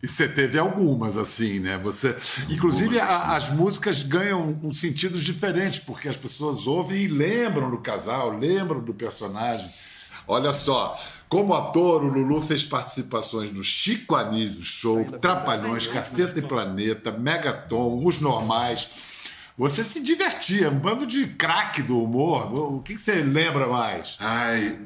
E 0.02 0.06
você 0.06 0.28
teve 0.28 0.58
algumas, 0.58 1.16
assim, 1.16 1.60
né? 1.60 1.78
Você, 1.78 2.14
inclusive, 2.50 3.00
a, 3.00 3.34
as 3.36 3.48
músicas 3.50 4.02
ganham 4.02 4.60
um 4.62 4.70
sentidos 4.70 5.22
diferentes, 5.22 5.80
porque 5.80 6.08
as 6.08 6.16
pessoas 6.16 6.66
ouvem 6.66 7.04
e 7.04 7.08
lembram 7.08 7.70
do 7.70 7.78
casal, 7.78 8.36
lembram 8.36 8.80
do 8.80 8.92
personagem. 8.92 9.66
Olha 10.28 10.52
só, 10.52 10.94
como 11.26 11.54
ator, 11.54 12.04
o 12.04 12.08
Lulu 12.08 12.42
fez 12.42 12.64
participações 12.64 13.50
no 13.50 13.64
Chico 13.64 14.14
Anísio 14.14 14.62
Show, 14.62 15.04
Trapalhões, 15.20 15.86
Caceta 15.86 16.38
e 16.38 16.42
Planeta, 16.42 17.10
Megaton, 17.10 18.02
Os 18.04 18.20
Normais. 18.20 18.88
Você 19.56 19.84
se 19.84 20.00
divertia, 20.00 20.68
um 20.68 20.78
bando 20.80 21.06
de 21.06 21.28
craque 21.28 21.80
do 21.80 22.02
humor. 22.02 22.52
O 22.74 22.82
que, 22.82 22.98
você 22.98 23.22
lembra 23.22 23.68
mais? 23.68 24.16
Ai, 24.18 24.78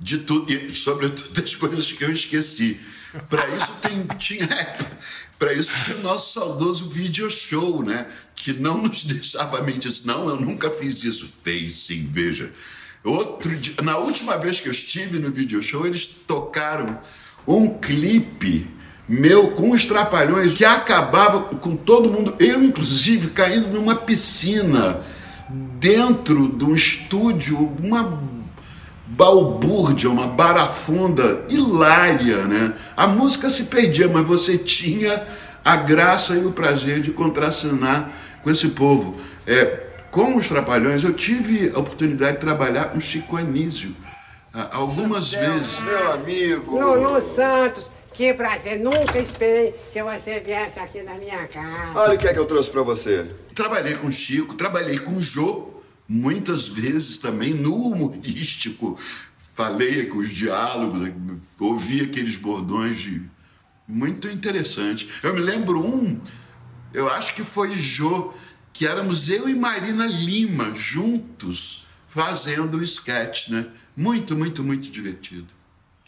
de 0.00 0.18
tudo, 0.18 0.52
e 0.52 0.74
sobretudo 0.74 1.40
das 1.40 1.54
coisas 1.54 1.92
que 1.92 2.04
eu 2.04 2.12
esqueci. 2.12 2.80
Para 3.30 3.48
isso 3.48 3.72
tem, 3.80 4.04
tinha, 4.18 4.48
para 5.38 5.52
isso 5.52 5.72
tinha 5.84 5.96
o 5.96 6.02
nosso 6.02 6.40
saudoso 6.40 6.90
video 6.90 7.30
show, 7.30 7.82
né? 7.84 8.08
Que 8.34 8.52
não 8.52 8.82
nos 8.82 9.04
deixava 9.04 9.62
mentir. 9.62 9.92
Não, 10.04 10.28
eu 10.28 10.40
nunca 10.40 10.70
fiz 10.72 11.04
isso. 11.04 11.32
Fez 11.42 11.78
sim, 11.78 12.08
veja. 12.12 12.52
Outro 13.04 13.54
dia, 13.56 13.76
na 13.82 13.96
última 13.96 14.36
vez 14.36 14.60
que 14.60 14.66
eu 14.66 14.72
estive 14.72 15.20
no 15.20 15.30
video 15.30 15.62
show, 15.62 15.86
eles 15.86 16.04
tocaram 16.04 16.98
um 17.46 17.78
clipe 17.78 18.68
meu 19.08 19.52
com 19.52 19.70
os 19.70 19.84
trapalhões 19.84 20.54
que 20.54 20.64
acabava 20.64 21.40
com 21.56 21.74
todo 21.74 22.10
mundo, 22.10 22.34
eu 22.38 22.62
inclusive 22.62 23.28
caindo 23.28 23.68
numa 23.70 23.94
piscina 23.94 25.00
dentro 25.48 26.48
de 26.48 26.64
um 26.64 26.74
estúdio, 26.74 27.56
uma 27.82 28.20
balbúrdia, 29.06 30.10
uma 30.10 30.26
barafunda 30.26 31.44
hilária, 31.48 32.44
né? 32.44 32.74
A 32.96 33.06
música 33.06 33.48
se 33.48 33.64
perdia, 33.64 34.06
mas 34.08 34.26
você 34.26 34.58
tinha 34.58 35.24
a 35.64 35.76
graça 35.76 36.34
e 36.34 36.44
o 36.44 36.52
prazer 36.52 37.00
de 37.00 37.10
contracenar 37.10 38.10
com 38.42 38.50
esse 38.50 38.68
povo. 38.68 39.16
É, 39.46 39.86
com 40.10 40.36
os 40.36 40.48
Trapalhões, 40.48 41.04
eu 41.04 41.12
tive 41.12 41.70
a 41.74 41.78
oportunidade 41.78 42.34
de 42.34 42.40
trabalhar 42.40 42.86
com 42.86 43.00
Chico 43.00 43.36
Anísio 43.36 43.94
ah, 44.54 44.68
algumas 44.72 45.30
vezes. 45.30 45.80
Meu 45.80 46.12
amigo! 46.12 46.80
Lulu 46.80 47.20
Santos, 47.20 47.90
que 48.18 48.34
prazer, 48.34 48.80
nunca 48.80 49.16
esperei 49.20 49.72
que 49.92 50.02
você 50.02 50.40
viesse 50.40 50.76
aqui 50.80 51.02
na 51.02 51.14
minha 51.14 51.46
casa. 51.46 51.96
Olha 51.96 52.14
o 52.16 52.18
que 52.18 52.26
é 52.26 52.34
que 52.34 52.38
eu 52.40 52.46
trouxe 52.46 52.68
para 52.68 52.82
você. 52.82 53.30
Trabalhei 53.54 53.94
com 53.94 54.10
Chico, 54.10 54.54
trabalhei 54.54 54.98
com 54.98 55.20
Jô, 55.20 55.70
muitas 56.08 56.68
vezes 56.68 57.16
também 57.16 57.54
no 57.54 57.76
humorístico. 57.76 58.98
Falei 59.54 60.06
com 60.06 60.18
os 60.18 60.30
diálogos, 60.30 61.12
ouvi 61.60 62.02
aqueles 62.02 62.34
bordões 62.34 62.98
de... 62.98 63.22
muito 63.86 64.26
interessante. 64.26 65.08
Eu 65.22 65.32
me 65.32 65.40
lembro 65.40 65.78
um, 65.86 66.20
eu 66.92 67.08
acho 67.08 67.36
que 67.36 67.44
foi 67.44 67.70
Jô, 67.76 68.34
que 68.72 68.84
éramos 68.84 69.30
eu 69.30 69.48
e 69.48 69.54
Marina 69.54 70.06
Lima 70.06 70.74
juntos 70.74 71.86
fazendo 72.08 72.78
o 72.78 72.82
sketch, 72.82 73.50
né? 73.50 73.68
Muito, 73.96 74.36
muito, 74.36 74.64
muito 74.64 74.90
divertido. 74.90 75.57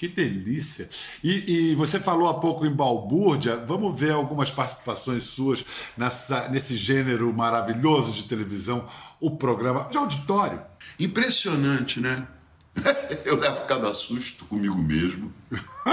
Que 0.01 0.09
delícia! 0.09 0.89
E, 1.23 1.73
e, 1.73 1.75
você 1.75 2.01
falou 2.01 2.27
há 2.27 2.33
pouco 2.33 2.65
em 2.65 2.73
balbúrdia, 2.73 3.59
vamos 3.67 4.01
ver 4.01 4.13
algumas 4.13 4.51
participações 4.51 5.25
suas 5.25 5.63
nessa, 5.95 6.49
nesse 6.49 6.75
gênero 6.75 7.31
maravilhoso 7.35 8.11
de 8.11 8.25
televisão, 8.25 8.89
o 9.21 9.33
programa 9.33 9.87
de 9.91 9.99
auditório. 9.99 10.63
Impressionante, 10.99 12.01
né? 12.01 12.27
Eu 13.27 13.39
levo 13.39 13.67
cada 13.67 13.93
susto 13.93 14.47
comigo 14.47 14.79
mesmo. 14.79 15.35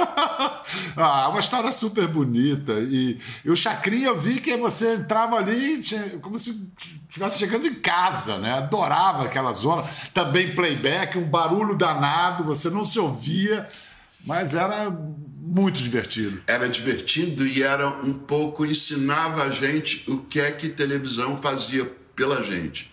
ah, 0.96 1.28
uma 1.28 1.42
história 1.42 1.70
super 1.74 2.08
bonita. 2.08 2.80
E, 2.80 3.20
e 3.44 3.52
o 3.52 3.58
Chacrinha, 3.58 4.08
eu 4.08 4.18
vi 4.18 4.40
que 4.40 4.56
você 4.56 4.94
entrava 4.94 5.36
ali 5.36 5.82
como 6.22 6.38
se 6.38 6.70
estivesse 7.10 7.40
chegando 7.40 7.68
em 7.68 7.74
casa, 7.74 8.38
né? 8.38 8.54
Adorava 8.54 9.26
aquela 9.26 9.52
zona. 9.52 9.84
Também 10.14 10.56
playback, 10.56 11.18
um 11.18 11.28
barulho 11.28 11.76
danado, 11.76 12.44
você 12.44 12.70
não 12.70 12.86
se 12.86 13.00
ouvia. 13.00 13.68
Mas 14.28 14.54
era 14.54 14.90
muito 14.90 15.82
divertido. 15.82 16.44
Era 16.46 16.68
divertido 16.68 17.48
e 17.48 17.64
era 17.64 17.88
um 17.88 18.14
pouco 18.14 18.66
ensinava 18.66 19.44
a 19.44 19.50
gente 19.50 20.04
o 20.06 20.18
que 20.20 20.42
é 20.42 20.52
que 20.52 20.68
televisão 20.68 21.38
fazia 21.38 21.86
pela 22.14 22.42
gente. 22.42 22.92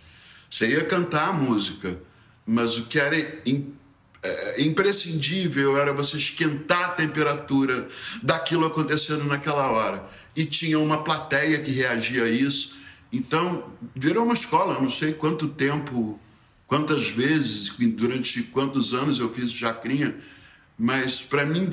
Você 0.49 0.69
ia 0.69 0.85
cantar 0.85 1.31
a 1.31 1.33
música, 1.33 1.99
mas 2.47 2.77
o 2.77 2.85
que 2.85 3.01
era 3.01 3.17
é, 3.17 4.63
imprescindível 4.63 5.77
era 5.77 5.93
você 5.93 6.17
esquentar 6.17 6.85
a 6.85 6.89
temperatura 6.91 7.89
daquilo 8.23 8.65
acontecendo 8.65 9.25
naquela 9.25 9.69
hora. 9.73 10.07
E 10.37 10.45
tinha 10.45 10.79
uma 10.79 11.03
plateia 11.03 11.59
que 11.59 11.73
reagia 11.73 12.25
a 12.25 12.31
isso. 12.31 12.73
Então, 13.13 13.73
virou 13.95 14.25
uma 14.25 14.35
escola. 14.35 14.81
Não 14.81 14.89
sei 14.89 15.13
quanto 15.13 15.49
tempo, 15.49 16.21
quantas 16.69 17.09
vezes, 17.09 17.71
durante 17.71 18.43
quantos 18.45 18.95
anos 18.95 19.19
eu 19.19 19.33
fiz 19.35 19.51
Chacrinha, 19.51 20.15
mas 20.79 21.23
para 21.23 21.45
mim 21.45 21.71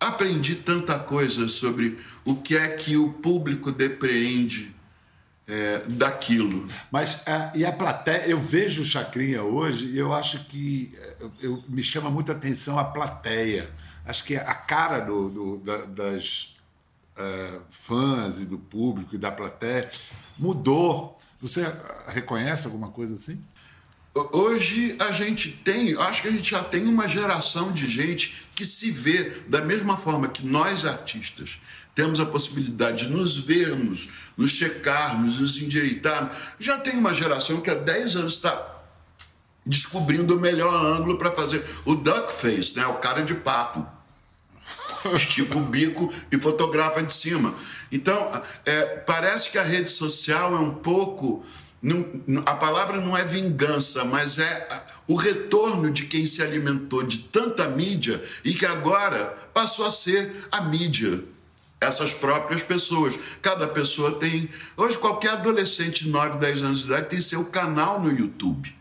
aprendi 0.00 0.54
tanta 0.54 0.98
coisa 0.98 1.48
sobre 1.48 1.98
o 2.24 2.36
que 2.36 2.56
é 2.56 2.68
que 2.68 2.96
o 2.96 3.12
público 3.12 3.72
depreende 3.72 4.74
é, 5.46 5.78
daquilo. 5.88 6.68
Mas 6.90 7.26
é, 7.26 7.52
e 7.54 7.64
a 7.64 7.72
plateia, 7.72 8.28
eu 8.28 8.38
vejo 8.38 8.82
o 8.82 8.84
Chacrinha 8.84 9.42
hoje 9.42 9.86
e 9.86 9.98
eu 9.98 10.12
acho 10.12 10.44
que 10.44 10.92
eu, 11.18 11.32
eu, 11.40 11.64
me 11.68 11.82
chama 11.82 12.10
muita 12.10 12.32
atenção 12.32 12.78
a 12.78 12.84
plateia. 12.84 13.70
Acho 14.04 14.24
que 14.24 14.36
a 14.36 14.54
cara 14.54 15.00
do, 15.00 15.28
do 15.28 15.56
da, 15.58 15.78
das 15.84 16.56
uh, 17.16 17.60
fãs 17.70 18.38
e 18.38 18.44
do 18.44 18.58
público 18.58 19.14
e 19.14 19.18
da 19.18 19.32
plateia 19.32 19.90
mudou. 20.38 21.18
Você 21.40 21.64
reconhece 22.08 22.66
alguma 22.66 22.88
coisa 22.88 23.14
assim? 23.14 23.42
Hoje 24.32 24.96
a 24.98 25.12
gente 25.12 25.50
tem, 25.50 25.94
acho 25.96 26.22
que 26.22 26.28
a 26.28 26.32
gente 26.32 26.50
já 26.50 26.62
tem 26.62 26.86
uma 26.86 27.08
geração 27.08 27.72
de 27.72 27.86
gente 27.86 28.46
que 28.54 28.64
se 28.66 28.90
vê 28.90 29.30
da 29.48 29.60
mesma 29.60 29.96
forma 29.96 30.28
que 30.28 30.44
nós 30.44 30.84
artistas 30.84 31.58
temos 31.98 32.20
a 32.20 32.26
possibilidade 32.26 33.06
de 33.06 33.12
nos 33.12 33.36
vermos, 33.36 34.08
nos 34.36 34.52
checarmos, 34.52 35.40
nos 35.40 35.60
endireitarmos. 35.60 36.32
Já 36.56 36.78
tem 36.78 36.96
uma 36.96 37.12
geração 37.12 37.60
que 37.60 37.68
há 37.68 37.74
10 37.74 38.14
anos 38.14 38.34
está 38.34 38.76
descobrindo 39.66 40.36
o 40.36 40.40
melhor 40.40 40.72
ângulo 40.72 41.18
para 41.18 41.32
fazer 41.32 41.60
o 41.84 41.96
duck 41.96 42.32
face, 42.32 42.76
né? 42.76 42.86
o 42.86 42.94
cara 42.94 43.22
de 43.22 43.34
pato. 43.34 43.84
Estica 45.12 45.56
o 45.56 45.64
bico 45.64 46.12
e 46.30 46.38
fotografa 46.38 47.02
de 47.02 47.12
cima. 47.12 47.52
Então, 47.90 48.30
é, 48.64 48.84
parece 48.98 49.50
que 49.50 49.58
a 49.58 49.64
rede 49.64 49.90
social 49.90 50.54
é 50.54 50.60
um 50.60 50.74
pouco. 50.74 51.44
Não, 51.80 52.04
a 52.44 52.54
palavra 52.54 53.00
não 53.00 53.16
é 53.16 53.24
vingança, 53.24 54.04
mas 54.04 54.38
é 54.38 54.84
o 55.06 55.14
retorno 55.14 55.90
de 55.90 56.06
quem 56.06 56.26
se 56.26 56.42
alimentou 56.42 57.04
de 57.04 57.18
tanta 57.18 57.68
mídia 57.68 58.22
e 58.44 58.52
que 58.52 58.66
agora 58.66 59.26
passou 59.54 59.86
a 59.86 59.90
ser 59.90 60.48
a 60.50 60.60
mídia 60.62 61.22
essas 61.80 62.12
próprias 62.12 62.62
pessoas. 62.62 63.18
Cada 63.40 63.68
pessoa 63.68 64.12
tem. 64.18 64.48
Hoje, 64.76 64.98
qualquer 64.98 65.30
adolescente 65.30 66.04
de 66.04 66.10
9, 66.10 66.38
10 66.38 66.62
anos 66.62 66.80
de 66.80 66.86
idade 66.86 67.08
tem 67.08 67.20
seu 67.20 67.44
canal 67.44 68.00
no 68.00 68.10
YouTube. 68.10 68.74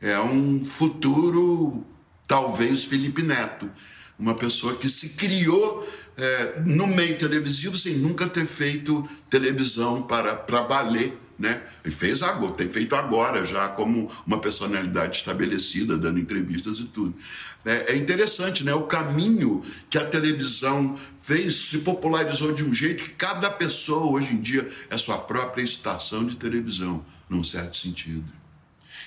É 0.00 0.18
um 0.18 0.64
futuro, 0.64 1.84
talvez, 2.26 2.84
Felipe 2.84 3.22
Neto. 3.22 3.70
Uma 4.18 4.34
pessoa 4.34 4.76
que 4.76 4.88
se 4.88 5.10
criou 5.10 5.86
é, 6.16 6.60
no 6.66 6.86
meio 6.86 7.16
televisivo 7.16 7.76
sem 7.76 7.94
nunca 7.94 8.28
ter 8.28 8.46
feito 8.46 9.08
televisão 9.30 10.02
para, 10.02 10.34
para 10.34 10.62
valer 10.62 11.16
né? 11.38 11.62
E 11.84 11.90
fez 11.90 12.22
agora, 12.22 12.52
tem 12.52 12.68
feito 12.68 12.94
agora 12.94 13.44
já 13.44 13.68
como 13.68 14.10
uma 14.26 14.38
personalidade 14.38 15.16
estabelecida, 15.16 15.96
dando 15.96 16.18
entrevistas 16.18 16.78
e 16.78 16.84
tudo. 16.84 17.14
É, 17.64 17.92
é, 17.92 17.96
interessante, 17.96 18.62
né? 18.62 18.74
O 18.74 18.82
caminho 18.82 19.62
que 19.88 19.98
a 19.98 20.06
televisão 20.06 20.96
fez 21.20 21.54
se 21.54 21.78
popularizou 21.78 22.52
de 22.52 22.64
um 22.64 22.72
jeito 22.72 23.02
que 23.04 23.12
cada 23.12 23.50
pessoa 23.50 24.12
hoje 24.12 24.34
em 24.34 24.40
dia 24.40 24.68
é 24.90 24.96
sua 24.96 25.18
própria 25.18 25.62
estação 25.62 26.26
de 26.26 26.36
televisão, 26.36 27.04
num 27.28 27.42
certo 27.42 27.76
sentido. 27.76 28.43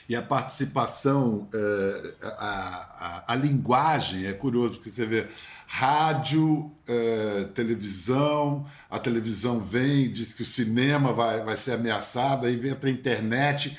E 0.10 0.16
a 0.16 0.22
participação, 0.22 1.48
é, 1.54 2.14
a, 2.24 3.24
a, 3.28 3.34
a 3.34 3.36
linguagem 3.36 4.26
é 4.26 4.34
curioso, 4.34 4.76
porque 4.76 4.90
você 4.90 5.06
vê 5.06 5.28
rádio, 5.68 6.72
é, 6.88 7.46
televisão, 7.54 8.66
a 8.90 8.98
televisão 8.98 9.60
vem, 9.60 10.12
diz 10.12 10.32
que 10.32 10.44
o 10.44 10.46
cinema 10.46 11.12
vai, 11.12 11.44
vai 11.44 11.58
ser 11.58 11.74
ameaçado, 11.74 12.46
aí 12.46 12.70
entra 12.70 12.90
a 12.90 12.92
internet, 12.92 13.78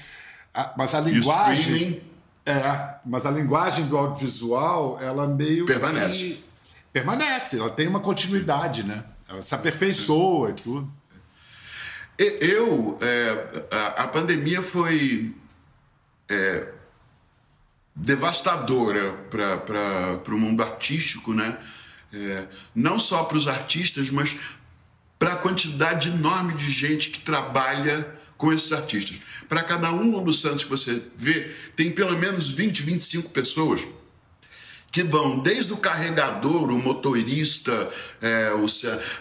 mas 0.77 0.95
a 0.95 1.01
linguagem... 1.01 2.03
É, 2.45 2.95
mas 3.05 3.27
a 3.27 3.31
linguagem 3.31 3.87
do 3.87 3.97
audiovisual, 3.99 4.99
ela 5.03 5.27
meio 5.27 5.67
Permanece. 5.67 6.25
Que, 6.25 6.45
permanece, 6.91 7.59
ela 7.59 7.69
tem 7.69 7.87
uma 7.87 8.01
continuidade, 8.01 8.83
né? 8.83 9.05
Ela 9.29 9.43
se 9.43 9.55
aperfeiçoa 9.55 10.51
e 10.51 10.55
tudo. 10.55 10.91
Eu, 12.19 12.99
é, 13.01 13.67
a, 13.71 14.05
a, 14.05 14.09
pandemia 14.09 14.63
foi 14.63 15.35
é, 16.29 16.69
devastadora 17.95 19.13
para 19.31 20.35
o 20.35 20.39
mundo 20.39 20.63
artístico, 20.63 21.35
né? 21.35 21.57
É, 22.13 22.47
não 22.75 22.99
só 22.99 23.25
para 23.25 23.37
os 23.37 23.47
artistas, 23.47 24.11
mas 24.11 24.37
para 25.19 25.33
a 25.33 25.37
quantidade 25.37 26.09
enorme 26.09 26.55
de 26.55 26.71
gente 26.71 27.11
que 27.11 27.21
trabalha 27.21 28.15
com 28.37 28.53
esses 28.53 28.73
artistas. 28.73 29.21
Para 29.49 29.63
cada 29.63 29.91
um 29.91 30.23
dos 30.23 30.41
Santos 30.41 30.65
que 30.65 30.71
você 30.71 31.03
vê, 31.17 31.53
tem 31.75 31.91
pelo 31.91 32.17
menos 32.17 32.49
20, 32.49 32.83
25 32.83 33.31
pessoas 33.31 33.87
que 34.91 35.03
vão 35.03 35.39
desde 35.39 35.73
o 35.73 35.77
carregador, 35.77 36.71
o 36.71 36.79
motorista, 36.79 37.89
é, 38.23 38.53
o, 38.55 38.67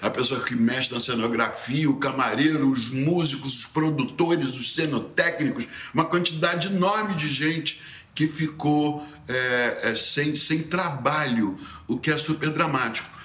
a 0.01 0.10
pessoa 0.10 0.39
que 0.41 0.56
mexe 0.56 0.93
na 0.93 0.99
cenografia, 0.99 1.89
o 1.89 1.97
camareiro, 1.97 2.69
os 2.69 2.89
músicos, 2.89 3.58
os 3.58 3.65
produtores, 3.65 4.56
os 4.56 4.73
cenotécnicos, 4.75 5.67
uma 5.93 6.06
quantidade 6.06 6.67
enorme 6.67 7.15
de 7.15 7.27
gente 7.27 7.82
que 8.15 8.27
ficou 8.27 9.06
é, 9.27 9.80
é, 9.84 9.95
sem, 9.95 10.36
sem 10.36 10.63
trabalho, 10.63 11.56
o 11.88 11.97
que 11.97 12.10
é 12.10 12.17
super 12.17 12.49
dramático. 12.49 13.17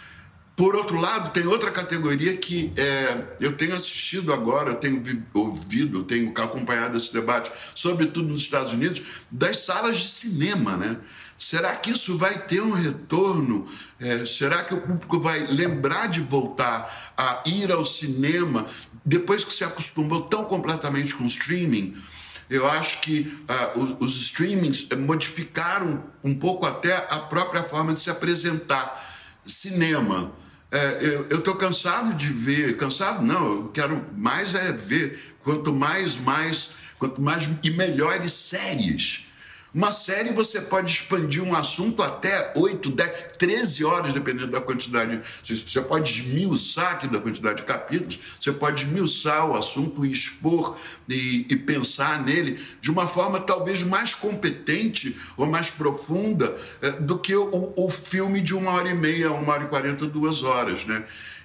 Por 0.55 0.77
outro 0.77 1.01
lado, 1.01 1.31
tem 1.33 1.47
outra 1.47 1.71
categoria 1.71 2.37
que 2.37 2.71
é, 2.77 3.37
eu 3.41 3.57
tenho 3.57 3.75
assistido 3.75 4.33
agora, 4.33 4.73
eu 4.73 4.75
tenho 4.75 5.03
ouvido, 5.33 6.01
eu 6.01 6.03
tenho 6.03 6.31
acompanhado 6.37 6.97
esse 6.97 7.11
debate, 7.11 7.51
sobretudo 7.75 8.29
nos 8.29 8.43
Estados 8.43 8.73
Unidos, 8.73 9.03
das 9.31 9.61
salas 9.61 9.99
de 9.99 10.09
cinema, 10.09 10.77
né? 10.77 10.99
Será 11.43 11.75
que 11.75 11.91
isso 11.91 12.17
vai 12.17 12.39
ter 12.39 12.63
um 12.63 12.71
retorno? 12.71 13.67
É, 13.99 14.25
será 14.25 14.63
que 14.63 14.75
o 14.75 14.81
público 14.81 15.19
vai 15.19 15.45
lembrar 15.49 16.07
de 16.07 16.21
voltar 16.21 17.13
a 17.19 17.43
ir 17.45 17.73
ao 17.73 17.85
cinema 17.85 18.65
depois 19.05 19.45
que 19.45 19.53
se 19.53 19.65
acostumou 19.65 20.23
tão 20.23 20.45
completamente 20.45 21.17
com 21.17 21.25
o 21.25 21.27
streaming? 21.27 22.01
Eu 22.49 22.71
acho 22.71 23.01
que 23.01 23.43
uh, 23.75 23.79
os, 23.81 23.97
os, 23.99 24.23
streamings 24.23 24.87
modificaram 24.97 26.05
um 26.23 26.33
pouco 26.33 26.65
até 26.65 26.95
a 26.95 27.19
própria 27.19 27.65
forma 27.65 27.93
de 27.93 27.99
se 27.99 28.09
apresentar. 28.09 29.05
Cinema. 29.45 30.31
É, 30.71 31.27
eu 31.29 31.39
estou 31.39 31.57
cansado 31.57 32.15
de 32.15 32.33
ver, 32.33 32.77
cansado 32.77 33.21
não, 33.21 33.53
eu 33.53 33.69
quero 33.69 34.07
mais 34.17 34.55
é 34.55 34.71
ver, 34.71 35.35
quanto 35.43 35.73
mais, 35.73 36.17
mais, 36.17 36.71
quanto 37.01 37.21
mais 37.21 37.49
e 37.65 37.71
melhores 37.71 38.33
séries 38.33 39.32
uma 39.75 39.91
série 39.91 40.33
você 40.33 40.61
pode 40.61 40.93
expandir 40.93 41.43
um 41.43 41.55
assunto 41.55 42.03
até 42.03 42.53
8, 42.55 42.91
10, 42.91 43.11
13 43.39 43.85
horas, 43.85 44.13
dependendo 44.13 44.49
da 44.49 44.61
quantidade. 44.61 45.21
Você 45.43 45.81
pode 45.81 46.13
esmiuçar 46.13 46.93
aqui 46.93 47.09
da 47.09 47.19
quantidade 47.19 47.59
de 47.59 47.63
capítulos, 47.65 48.19
você 48.39 48.53
pode 48.53 48.85
esmiuçar 48.85 49.49
o 49.49 49.57
assunto 49.57 50.05
e 50.05 50.13
expor 50.13 50.77
e, 51.09 51.47
e 51.49 51.57
pensar 51.57 52.23
nele 52.23 52.63
de 52.81 52.91
uma 52.91 53.07
forma 53.07 53.41
talvez 53.41 53.83
mais 53.83 54.15
competente 54.15 55.17
ou 55.37 55.47
mais 55.47 55.71
profunda 55.71 56.55
é, 56.83 56.91
do 56.91 57.19
que 57.19 57.35
o, 57.35 57.73
o 57.75 57.89
filme 57.89 58.41
de 58.41 58.55
uma 58.55 58.73
hora 58.73 58.91
e 58.91 58.95
meia, 58.95 59.33
uma 59.33 59.55
hora 59.55 59.65
e 59.65 59.69
quarenta, 59.69 60.07
duas 60.07 60.43
horas, 60.43 60.85
né? 60.85 61.03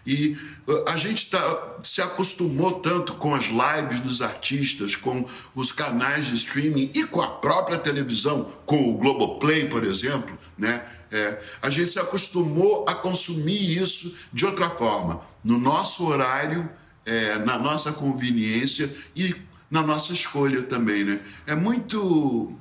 E 0.07 0.37
uh, 0.65 0.85
a 0.87 0.95
gente 0.95 1.29
tá, 1.29 1.75
se 1.83 2.01
acostumou 2.01 2.79
tanto 2.79 3.15
com 3.15 3.35
as 3.35 3.47
lives 3.47 3.99
dos 3.99 4.21
artistas, 4.21 4.95
com 4.95 5.25
os 5.53 5.73
canais 5.73 6.27
de 6.27 6.35
streaming 6.35 6.89
e 6.95 7.03
com 7.03 7.21
a 7.21 7.27
própria 7.27 7.77
televisão, 7.77 8.45
com 8.65 8.89
o 8.89 8.97
Globoplay, 8.97 9.67
por 9.67 9.83
exemplo, 9.83 10.37
né? 10.57 10.81
É, 11.11 11.41
a 11.61 11.69
gente 11.69 11.89
se 11.89 11.99
acostumou 11.99 12.85
a 12.87 12.95
consumir 12.95 13.77
isso 13.77 14.15
de 14.31 14.45
outra 14.45 14.69
forma, 14.69 15.21
no 15.43 15.57
nosso 15.57 16.05
horário, 16.05 16.69
é, 17.05 17.37
na 17.39 17.57
nossa 17.57 17.91
conveniência 17.91 18.93
e 19.15 19.35
na 19.69 19.81
nossa 19.81 20.13
escolha 20.13 20.63
também, 20.63 21.03
né? 21.03 21.19
É 21.45 21.55
muito, 21.55 22.57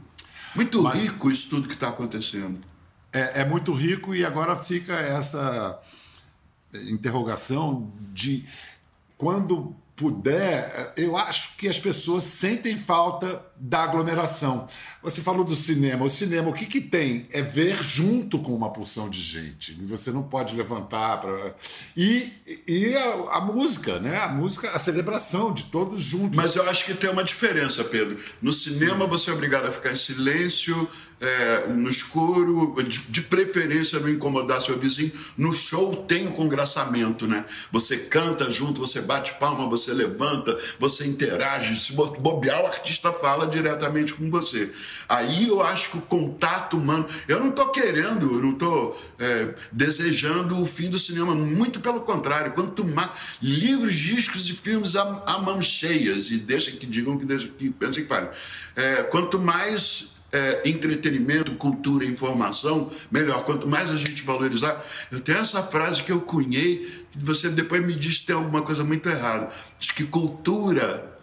muito 0.55 0.83
Mas... 0.83 1.01
rico 1.01 1.31
isso 1.31 1.49
tudo 1.49 1.69
que 1.69 1.75
está 1.75 1.89
acontecendo. 1.89 2.59
É, 3.13 3.43
é 3.43 3.45
muito 3.45 3.73
rico 3.73 4.15
e 4.15 4.25
agora 4.25 4.57
fica 4.57 4.95
essa 4.95 5.81
interrogação 6.91 7.91
de 8.12 8.45
quando 9.17 9.75
puder, 9.97 10.93
eu 10.97 11.17
acho 11.17 11.57
que 11.57 11.67
as 11.67 11.81
pessoas 11.81 12.23
sentem 12.23 12.77
falta 12.77 13.43
da 13.59 13.83
aglomeração. 13.85 14.67
Você 15.03 15.23
falou 15.23 15.45
do 15.45 15.55
cinema. 15.55 16.05
O 16.05 16.11
cinema, 16.11 16.51
o 16.51 16.53
que, 16.53 16.67
que 16.67 16.81
tem? 16.81 17.27
É 17.33 17.41
ver 17.41 17.83
junto 17.83 18.39
com 18.39 18.55
uma 18.55 18.71
porção 18.71 19.09
de 19.09 19.21
gente. 19.21 19.73
E 19.73 19.87
você 19.87 20.13
não 20.13 20.23
pode 20.23 20.55
levantar. 20.55 21.21
Pra... 21.23 21.55
E, 21.97 22.31
e 22.69 22.95
a, 22.95 23.37
a, 23.37 23.41
música, 23.41 23.99
né? 23.99 24.19
A 24.19 24.29
música, 24.29 24.71
a 24.73 24.79
celebração 24.79 25.55
de 25.55 25.65
todos 25.65 26.03
juntos. 26.03 26.37
Mas 26.37 26.55
eu 26.55 26.69
acho 26.69 26.85
que 26.85 26.93
tem 26.93 27.09
uma 27.09 27.25
diferença, 27.25 27.83
Pedro. 27.83 28.19
No 28.43 28.53
cinema, 28.53 29.07
você 29.07 29.31
é 29.31 29.33
obrigado 29.33 29.67
a 29.67 29.73
ficar 29.73 29.93
em 29.93 29.97
silêncio, 29.97 30.87
é, 31.21 31.69
no 31.69 31.89
escuro, 31.89 32.75
de, 32.83 32.99
de, 32.99 33.23
preferência 33.23 33.99
não 33.99 34.11
incomodar 34.11 34.61
seu 34.61 34.79
vizinho. 34.79 35.13
No 35.37 35.53
show 35.53 35.97
tem 35.97 36.27
o 36.27 36.31
um 36.31 36.33
congraçamento, 36.33 37.27
né? 37.27 37.45
Você 37.73 37.97
canta 37.97 38.51
junto, 38.53 38.81
você 38.81 39.01
bate 39.01 39.33
palma, 39.35 39.67
você 39.67 39.86
levanta, 39.92 40.57
você 40.79 41.07
interage. 41.07 41.79
Se 41.81 41.92
bobear, 41.92 42.62
o 42.62 42.66
artista 42.66 43.12
fala 43.12 43.46
diretamente 43.46 44.14
com 44.14 44.31
você. 44.31 44.70
Aí 45.09 45.49
eu 45.49 45.62
acho 45.62 45.90
que 45.90 45.99
o 45.99 46.03
contato 46.03 46.77
humano. 46.77 47.07
Eu 47.29 47.40
não 47.40 47.51
estou 47.51 47.68
querendo, 47.68 48.40
não 48.40 48.53
estou 48.53 49.01
é, 49.18 49.55
desejando 49.72 50.61
o 50.61 50.66
fim 50.66 50.90
do 50.90 50.99
cinema, 50.99 51.35
muito 51.35 51.81
pelo 51.81 52.01
contrário. 52.01 52.53
Quanto 52.53 52.85
mais 52.85 53.11
livros, 53.40 53.94
discos 53.94 54.49
e 54.49 54.53
filmes 54.53 54.96
a, 54.96 55.22
a 55.27 55.38
mãos 55.38 55.66
cheias, 55.66 56.31
e 56.31 56.38
deixa 56.38 56.70
que 56.70 56.87
digam 56.87 57.18
que, 57.18 57.25
deixa, 57.25 57.49
que 57.49 57.70
pensem 57.70 58.03
que 58.03 58.09
falem. 58.09 58.29
É, 58.75 59.03
quanto 59.05 59.38
mais 59.38 60.15
é, 60.37 60.68
entretenimento, 60.68 61.55
cultura, 61.55 62.05
informação, 62.05 62.90
melhor. 63.11 63.44
Quanto 63.44 63.66
mais 63.68 63.90
a 63.90 63.96
gente 63.96 64.22
valorizar. 64.22 64.85
Eu 65.11 65.20
tenho 65.20 65.38
essa 65.38 65.62
frase 65.62 66.03
que 66.03 66.12
eu 66.12 66.20
cunhei, 66.20 67.07
você 67.14 67.49
depois 67.49 67.85
me 67.85 67.94
diz 67.94 68.18
que 68.18 68.27
tem 68.27 68.37
alguma 68.37 68.62
coisa 68.62 68.85
muito 68.85 69.09
errada. 69.09 69.51
Diz 69.79 69.92
que 69.92 70.05
cultura 70.05 71.18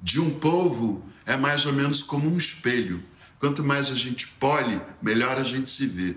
de 0.00 0.20
um 0.20 0.30
povo 0.30 1.04
é 1.26 1.36
mais 1.36 1.66
ou 1.66 1.72
menos 1.72 2.02
como 2.02 2.28
um 2.28 2.38
espelho. 2.38 3.02
Quanto 3.38 3.64
mais 3.64 3.90
a 3.90 3.94
gente 3.94 4.28
pole, 4.28 4.80
melhor 5.02 5.36
a 5.36 5.42
gente 5.42 5.68
se 5.68 5.86
vê. 5.86 6.16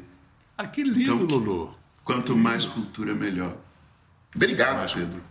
Ah, 0.55 0.67
que 0.67 0.84
lindo, 0.84 1.01
então, 1.01 1.17
Lulu. 1.17 1.75
Quanto 2.03 2.36
mais 2.36 2.67
cultura, 2.67 3.15
melhor. 3.15 3.58
Obrigado, 4.36 4.93
Pedro. 4.93 5.21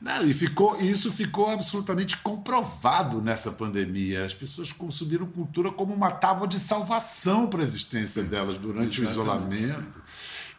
Não, 0.00 0.26
e 0.26 0.34
ficou, 0.34 0.80
isso 0.80 1.10
ficou 1.10 1.50
absolutamente 1.50 2.18
comprovado 2.18 3.22
nessa 3.22 3.50
pandemia. 3.50 4.24
As 4.24 4.34
pessoas 4.34 4.70
consumiram 4.70 5.26
cultura 5.26 5.72
como 5.72 5.94
uma 5.94 6.10
tábua 6.10 6.46
de 6.46 6.58
salvação 6.58 7.46
para 7.46 7.60
a 7.60 7.62
existência 7.62 8.22
delas 8.22 8.58
durante 8.58 9.00
Exatamente. 9.00 9.08
o 9.08 9.10
isolamento. 9.10 10.02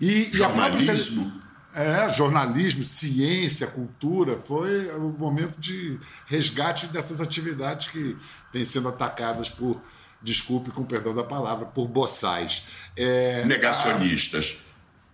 E, 0.01 0.29
jornalismo. 0.31 1.41
E 1.43 1.47
é, 1.77 2.09
jornalismo, 2.09 2.83
ciência, 2.83 3.67
cultura, 3.67 4.35
foi 4.35 4.89
o 4.95 5.09
momento 5.09 5.59
de 5.59 5.99
resgate 6.25 6.87
dessas 6.87 7.21
atividades 7.21 7.89
que 7.89 8.17
têm 8.51 8.65
sendo 8.65 8.89
atacadas 8.89 9.47
por, 9.47 9.79
desculpe 10.19 10.71
com 10.71 10.83
perdão 10.83 11.13
da 11.13 11.23
palavra, 11.23 11.67
por 11.67 11.87
boçais. 11.87 12.63
É, 12.95 13.45
Negacionistas. 13.45 14.57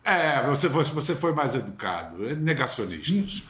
A, 0.06 0.14
é, 0.14 0.48
você, 0.48 0.70
você 0.70 1.14
foi 1.14 1.34
mais 1.34 1.54
educado. 1.54 2.26
É 2.26 2.34
negacionistas. 2.34 3.44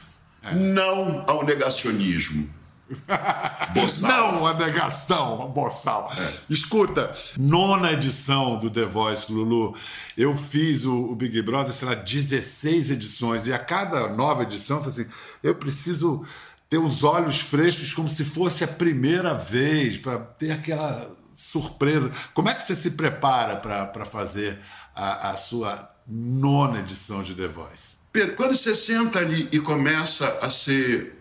É. 0.44 0.54
Não 0.54 1.22
ao 1.26 1.44
negacionismo. 1.44 2.48
Boçal. 3.74 4.32
Não 4.32 4.46
a 4.46 4.52
negação, 4.52 5.50
boçal. 5.50 6.12
É. 6.16 6.34
Escuta, 6.50 7.12
nona 7.38 7.92
edição 7.92 8.58
do 8.58 8.70
The 8.70 8.84
Voice, 8.84 9.32
Lulu. 9.32 9.74
Eu 10.16 10.36
fiz 10.36 10.84
o, 10.84 10.94
o, 10.94 11.14
Big 11.14 11.40
Brother, 11.42 11.72
sei 11.72 11.88
lá, 11.88 11.94
16 11.94 12.90
edições. 12.90 13.46
E 13.46 13.52
a 13.52 13.58
cada 13.58 14.08
nova 14.08 14.42
edição, 14.42 14.82
eu 14.82 14.88
assim, 14.88 15.06
eu 15.42 15.54
preciso 15.54 16.24
ter 16.68 16.78
os 16.78 17.04
olhos 17.04 17.40
frescos 17.40 17.92
como 17.92 18.08
se 18.08 18.24
fosse 18.24 18.64
a 18.64 18.68
primeira 18.68 19.32
vez, 19.34 19.98
para 19.98 20.18
ter 20.18 20.52
aquela 20.52 21.10
surpresa. 21.32 22.12
Como 22.34 22.48
é 22.48 22.54
que 22.54 22.62
você 22.62 22.74
se 22.74 22.92
prepara 22.92 23.56
para 23.56 24.04
fazer 24.04 24.60
a, 24.94 25.30
a 25.30 25.36
sua 25.36 25.90
nona 26.06 26.80
edição 26.80 27.22
de 27.22 27.34
The 27.34 27.48
Voice? 27.48 27.96
Pedro, 28.14 28.36
quando 28.36 28.54
você 28.54 28.76
senta 28.76 29.18
ali 29.18 29.48
e 29.50 29.58
começa 29.58 30.38
a 30.40 30.48
ser 30.48 31.18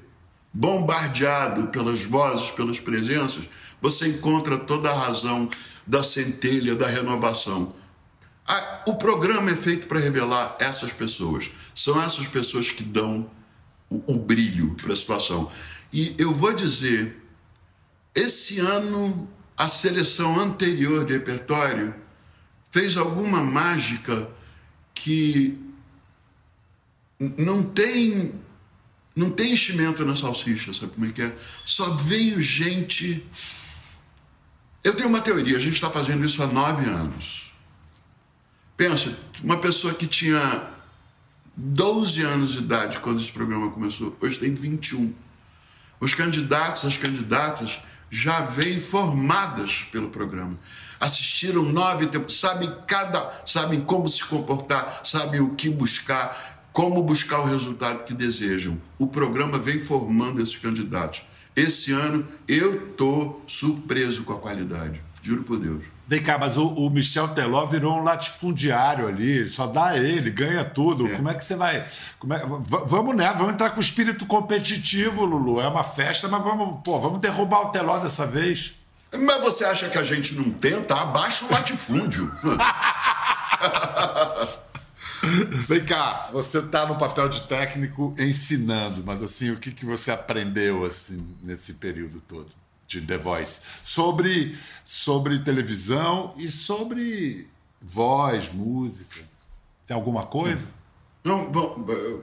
bombardeado 0.53 1.69
pelas 1.69 2.03
vozes, 2.03 2.51
pelas 2.51 2.79
presenças, 2.79 3.49
você 3.81 4.09
encontra 4.09 4.59
toda 4.59 4.91
a 4.91 4.93
razão 4.93 5.49
da 5.87 6.03
centelha, 6.03 6.75
da 6.75 6.85
renovação. 6.85 7.73
o 8.85 8.93
programa 8.93 9.49
é 9.49 9.55
feito 9.55 9.87
para 9.87 9.99
revelar 9.99 10.55
essas 10.59 10.93
pessoas. 10.93 11.49
São 11.73 11.99
essas 11.99 12.27
pessoas 12.27 12.69
que 12.69 12.83
dão 12.83 13.27
o, 13.89 14.13
o 14.13 14.15
brilho 14.15 14.75
para 14.75 14.93
a 14.93 14.95
situação. 14.95 15.49
E 15.91 16.13
eu 16.19 16.31
vou 16.31 16.53
dizer, 16.53 17.19
esse 18.13 18.59
ano 18.59 19.27
a 19.57 19.67
seleção 19.67 20.39
anterior 20.39 21.05
de 21.05 21.13
repertório 21.13 21.95
fez 22.69 22.95
alguma 22.97 23.41
mágica 23.41 24.29
que 24.93 25.72
não 27.37 27.63
tem 27.63 28.33
não 29.15 29.29
tem 29.29 29.53
enchimento 29.53 30.03
na 30.03 30.15
salsicha, 30.15 30.73
sabe 30.73 30.93
como 30.93 31.05
é 31.05 31.11
que 31.11 31.21
é? 31.21 31.35
Só 31.65 31.91
veio 31.91 32.41
gente. 32.41 33.23
Eu 34.83 34.93
tenho 34.95 35.07
uma 35.07 35.21
teoria, 35.21 35.55
a 35.55 35.59
gente 35.59 35.73
está 35.73 35.89
fazendo 35.89 36.25
isso 36.25 36.41
há 36.41 36.47
nove 36.47 36.89
anos. 36.89 37.53
Pensa, 38.75 39.15
uma 39.43 39.57
pessoa 39.57 39.93
que 39.93 40.07
tinha 40.07 40.67
12 41.55 42.23
anos 42.23 42.53
de 42.53 42.57
idade 42.57 42.99
quando 42.99 43.21
esse 43.21 43.31
programa 43.31 43.71
começou, 43.71 44.17
hoje 44.19 44.39
tem 44.39 44.53
21. 44.53 45.13
Os 45.99 46.15
candidatos, 46.15 46.83
as 46.83 46.97
candidatas 46.97 47.79
já 48.09 48.41
vêm 48.41 48.79
formadas 48.79 49.87
pelo 49.91 50.09
programa. 50.09 50.57
Assistiram 50.99 51.63
nove 51.63 52.07
tempos, 52.07 52.39
sabem 52.39 52.71
cada, 52.87 53.43
sabem 53.45 53.79
como 53.81 54.07
se 54.07 54.23
comportar, 54.23 55.01
sabem 55.03 55.39
o 55.39 55.55
que 55.55 55.69
buscar, 55.69 56.52
como 56.73 57.03
buscar 57.03 57.39
o 57.39 57.45
resultado 57.45 58.03
que 58.03 58.13
desejam. 58.13 58.81
O 58.97 59.07
programa 59.07 59.59
vem 59.59 59.79
formando 59.79 60.41
esses 60.41 60.57
candidatos. 60.57 61.23
Esse 61.55 61.93
ano 61.93 62.25
eu 62.47 62.89
estou 62.89 63.43
surpreso 63.47 64.23
com 64.23 64.33
a 64.33 64.39
qualidade, 64.39 64.99
juro 65.21 65.43
por 65.43 65.59
Deus. 65.59 65.83
Vem 66.05 66.21
cá, 66.21 66.37
mas 66.37 66.57
o, 66.57 66.67
o, 66.67 66.89
Michel 66.89 67.29
Teló 67.29 67.65
virou 67.65 67.97
um 67.97 68.03
latifundiário 68.03 69.07
ali, 69.07 69.47
só 69.47 69.67
dá 69.67 69.97
ele, 69.97 70.29
ganha 70.31 70.65
tudo. 70.65 71.07
É. 71.07 71.15
Como 71.15 71.29
é 71.29 71.33
que 71.33 71.45
você 71.45 71.55
vai. 71.55 71.77
É, 71.77 71.87
vamos, 72.87 73.15
né? 73.15 73.33
Vamos 73.37 73.53
entrar 73.53 73.69
com 73.69 73.77
o 73.77 73.83
espírito 73.83 74.25
competitivo, 74.25 75.23
Lulu. 75.23 75.61
É 75.61 75.67
uma 75.67 75.83
festa, 75.83 76.27
mas 76.27 76.43
vamos, 76.43 76.81
pô, 76.83 76.99
vamos 76.99 77.19
derrubar 77.19 77.67
o 77.67 77.69
Teló 77.69 77.99
dessa 77.99 78.25
vez. 78.25 78.73
Mas 79.17 79.41
você 79.41 79.63
acha 79.63 79.89
que 79.89 79.97
a 79.97 80.03
gente 80.03 80.35
não 80.35 80.51
tenta? 80.51 80.95
Abaixa 80.95 81.45
o 81.45 81.51
latifúndio. 81.51 82.33
Vem 85.67 85.85
cá, 85.85 86.29
você 86.31 86.59
está 86.59 86.85
no 86.85 86.97
papel 86.97 87.29
de 87.29 87.41
técnico 87.47 88.13
ensinando, 88.19 89.03
mas 89.05 89.23
assim, 89.23 89.51
o 89.51 89.57
que, 89.57 89.71
que 89.71 89.85
você 89.85 90.11
aprendeu 90.11 90.85
assim 90.85 91.37
nesse 91.41 91.75
período 91.75 92.21
todo 92.21 92.49
de 92.87 93.01
The 93.01 93.17
Voice? 93.17 93.61
Sobre, 93.81 94.57
sobre 94.83 95.39
televisão 95.39 96.33
e 96.37 96.49
sobre 96.49 97.47
voz, 97.81 98.51
música. 98.51 99.23
Tem 99.87 99.95
alguma 99.95 100.25
coisa? 100.25 100.67
Não, 101.23 101.49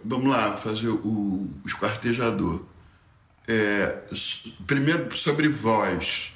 vamos 0.04 0.28
lá, 0.28 0.56
fazer 0.56 0.88
o, 0.88 0.98
o 1.06 1.50
esquartejador. 1.64 2.62
É, 3.48 3.98
primeiro, 4.66 5.14
sobre 5.16 5.48
voz. 5.48 6.32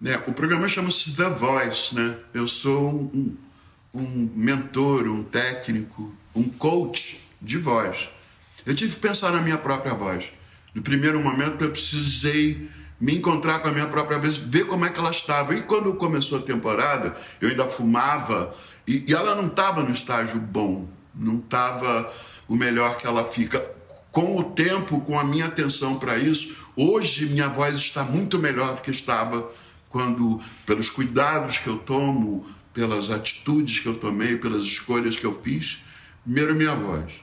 Né? 0.00 0.16
O 0.26 0.32
programa 0.32 0.66
chama-se 0.66 1.14
The 1.14 1.30
Voice, 1.30 1.94
né? 1.94 2.18
Eu 2.34 2.48
sou 2.48 2.90
um 2.90 3.36
um 3.92 4.30
mentor, 4.34 5.08
um 5.08 5.22
técnico, 5.22 6.14
um 6.34 6.44
coach 6.44 7.20
de 7.40 7.58
voz. 7.58 8.10
Eu 8.64 8.74
tive 8.74 8.94
que 8.94 9.00
pensar 9.00 9.32
na 9.32 9.40
minha 9.40 9.58
própria 9.58 9.94
voz. 9.94 10.32
No 10.74 10.82
primeiro 10.82 11.18
momento, 11.20 11.64
eu 11.64 11.70
precisei 11.70 12.68
me 13.00 13.16
encontrar 13.16 13.60
com 13.60 13.68
a 13.68 13.72
minha 13.72 13.86
própria 13.86 14.18
voz, 14.18 14.36
ver 14.36 14.66
como 14.66 14.84
é 14.84 14.90
que 14.90 14.98
ela 14.98 15.10
estava. 15.10 15.54
E 15.54 15.62
quando 15.62 15.94
começou 15.94 16.38
a 16.38 16.42
temporada, 16.42 17.14
eu 17.40 17.48
ainda 17.48 17.64
fumava 17.64 18.54
e, 18.86 19.04
e 19.08 19.14
ela 19.14 19.34
não 19.34 19.46
estava 19.46 19.82
no 19.82 19.90
estágio 19.90 20.38
bom, 20.38 20.88
não 21.14 21.38
estava 21.38 22.12
o 22.46 22.54
melhor 22.54 22.96
que 22.96 23.06
ela 23.06 23.24
fica. 23.24 23.64
Com 24.12 24.36
o 24.36 24.44
tempo, 24.44 25.00
com 25.00 25.18
a 25.18 25.24
minha 25.24 25.46
atenção 25.46 25.98
para 25.98 26.18
isso, 26.18 26.68
hoje 26.76 27.26
minha 27.26 27.48
voz 27.48 27.76
está 27.76 28.04
muito 28.04 28.38
melhor 28.38 28.74
do 28.74 28.80
que 28.80 28.90
estava 28.90 29.48
quando, 29.88 30.40
pelos 30.66 30.88
cuidados 30.88 31.58
que 31.58 31.68
eu 31.68 31.78
tomo, 31.78 32.44
pelas 32.80 33.10
atitudes 33.10 33.78
que 33.78 33.86
eu 33.86 33.94
tomei, 33.94 34.36
pelas 34.36 34.62
escolhas 34.62 35.18
que 35.18 35.26
eu 35.26 35.38
fiz, 35.42 35.80
primeiro 36.24 36.56
minha 36.56 36.74
voz. 36.74 37.22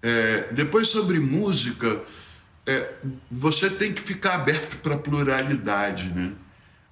É, 0.00 0.52
depois 0.52 0.86
sobre 0.86 1.18
música, 1.18 2.00
é, 2.64 2.94
você 3.28 3.68
tem 3.68 3.92
que 3.92 4.00
ficar 4.00 4.36
aberto 4.36 4.76
para 4.76 4.96
pluralidade, 4.96 6.14
né? 6.14 6.32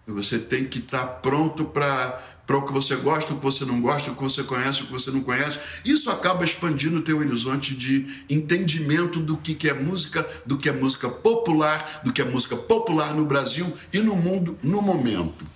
Você 0.05 0.37
tem 0.37 0.64
que 0.64 0.81
estar 0.81 1.07
pronto 1.07 1.64
para 1.64 2.20
o 2.49 2.62
que 2.62 2.72
você 2.72 2.96
gosta, 2.96 3.35
o 3.35 3.38
que 3.38 3.44
você 3.44 3.64
não 3.64 3.81
gosta, 3.81 4.11
o 4.11 4.16
que 4.16 4.22
você 4.22 4.42
conhece, 4.42 4.83
o 4.83 4.87
que 4.87 4.92
você 4.92 5.12
não 5.12 5.20
conhece. 5.20 5.61
Isso 5.85 6.11
acaba 6.11 6.44
expandindo 6.44 6.99
o 6.99 7.03
teu 7.03 7.18
horizonte 7.18 7.72
de 7.72 8.25
entendimento 8.29 9.20
do 9.20 9.37
que, 9.37 9.55
que 9.55 9.68
é 9.68 9.75
música, 9.75 10.29
do 10.44 10.57
que 10.57 10.68
é 10.68 10.72
música 10.72 11.09
popular, 11.09 12.03
do 12.05 12.12
que 12.12 12.20
é 12.20 12.25
música 12.25 12.57
popular 12.57 13.14
no 13.14 13.25
Brasil 13.25 13.72
e 13.92 14.01
no 14.01 14.16
mundo 14.16 14.59
no 14.61 14.83
momento. 14.83 15.46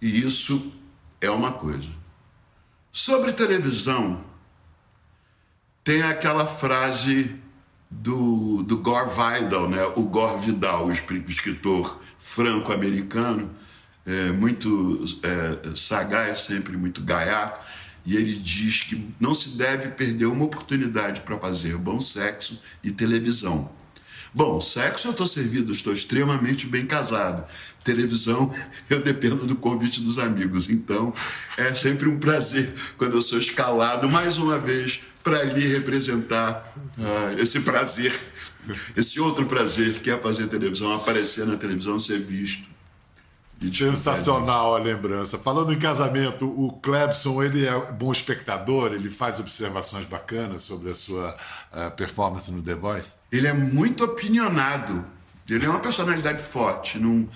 E 0.00 0.20
isso 0.20 0.72
é 1.24 1.30
uma 1.30 1.52
coisa. 1.52 1.88
Sobre 2.92 3.32
televisão, 3.32 4.22
tem 5.82 6.02
aquela 6.02 6.46
frase 6.46 7.34
do, 7.90 8.62
do 8.62 8.78
Gore 8.78 9.10
Vidal, 9.10 9.68
né? 9.68 9.84
o 9.96 10.02
Gore 10.02 10.46
Vidal, 10.46 10.86
o 10.86 10.92
escritor 10.92 12.00
franco-americano, 12.18 13.50
é, 14.06 14.32
muito 14.32 15.04
é, 15.22 15.76
sagaz, 15.76 16.42
sempre 16.42 16.76
muito 16.76 17.02
gaiato, 17.02 17.64
e 18.04 18.16
ele 18.16 18.34
diz 18.34 18.82
que 18.82 19.14
não 19.18 19.34
se 19.34 19.50
deve 19.50 19.88
perder 19.88 20.26
uma 20.26 20.44
oportunidade 20.44 21.22
para 21.22 21.38
fazer 21.38 21.76
bom 21.76 22.00
sexo 22.00 22.60
e 22.82 22.90
televisão. 22.90 23.70
Bom, 24.34 24.60
sexo 24.60 25.06
eu 25.06 25.12
estou 25.12 25.28
servido, 25.28 25.70
estou 25.70 25.92
extremamente 25.92 26.66
bem 26.66 26.84
casado. 26.84 27.48
Televisão, 27.84 28.52
eu 28.90 29.00
dependo 29.00 29.46
do 29.46 29.54
convite 29.54 30.00
dos 30.00 30.18
amigos. 30.18 30.68
Então, 30.68 31.14
é 31.56 31.72
sempre 31.72 32.08
um 32.08 32.18
prazer 32.18 32.68
quando 32.98 33.14
eu 33.14 33.22
sou 33.22 33.38
escalado 33.38 34.08
mais 34.08 34.36
uma 34.36 34.58
vez 34.58 35.02
para 35.22 35.44
lhe 35.44 35.68
representar 35.68 36.74
uh, 36.98 37.40
esse 37.40 37.60
prazer, 37.60 38.12
esse 38.96 39.20
outro 39.20 39.46
prazer 39.46 40.00
que 40.00 40.10
é 40.10 40.18
fazer 40.18 40.48
televisão, 40.48 40.92
aparecer 40.92 41.46
na 41.46 41.56
televisão, 41.56 41.96
ser 42.00 42.18
visto. 42.18 42.73
Sensacional 43.72 44.74
a 44.74 44.78
lembrança. 44.78 45.38
Falando 45.38 45.72
em 45.72 45.78
casamento, 45.78 46.46
o 46.46 46.72
Clebson 46.72 47.42
ele 47.42 47.66
é 47.66 47.92
bom 47.92 48.10
espectador, 48.12 48.92
ele 48.92 49.10
faz 49.10 49.38
observações 49.38 50.06
bacanas 50.06 50.62
sobre 50.62 50.90
a 50.90 50.94
sua 50.94 51.36
uh, 51.72 51.90
performance 51.96 52.50
no 52.50 52.62
The 52.62 52.74
Voice. 52.74 53.12
Ele 53.30 53.46
é 53.46 53.52
muito 53.52 54.04
opinionado, 54.04 55.04
ele 55.48 55.64
é 55.64 55.68
uma 55.68 55.80
personalidade 55.80 56.42
forte. 56.42 56.98
Num, 56.98 57.28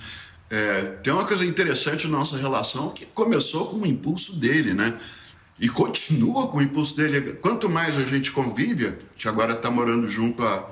é, 0.50 0.82
tem 1.02 1.12
uma 1.12 1.24
coisa 1.24 1.44
interessante 1.44 2.06
na 2.08 2.18
nossa 2.18 2.36
relação 2.36 2.90
que 2.90 3.04
começou 3.06 3.66
com 3.66 3.78
o 3.78 3.86
impulso 3.86 4.36
dele, 4.36 4.72
né? 4.72 4.94
E 5.60 5.68
continua 5.68 6.46
com 6.48 6.58
o 6.58 6.62
impulso 6.62 6.96
dele. 6.96 7.34
Quanto 7.34 7.68
mais 7.68 7.96
a 7.96 8.04
gente 8.04 8.30
convive, 8.30 8.86
a 8.86 8.90
gente 9.12 9.28
agora 9.28 9.52
está 9.52 9.70
morando 9.70 10.06
junto 10.08 10.42
há, 10.42 10.70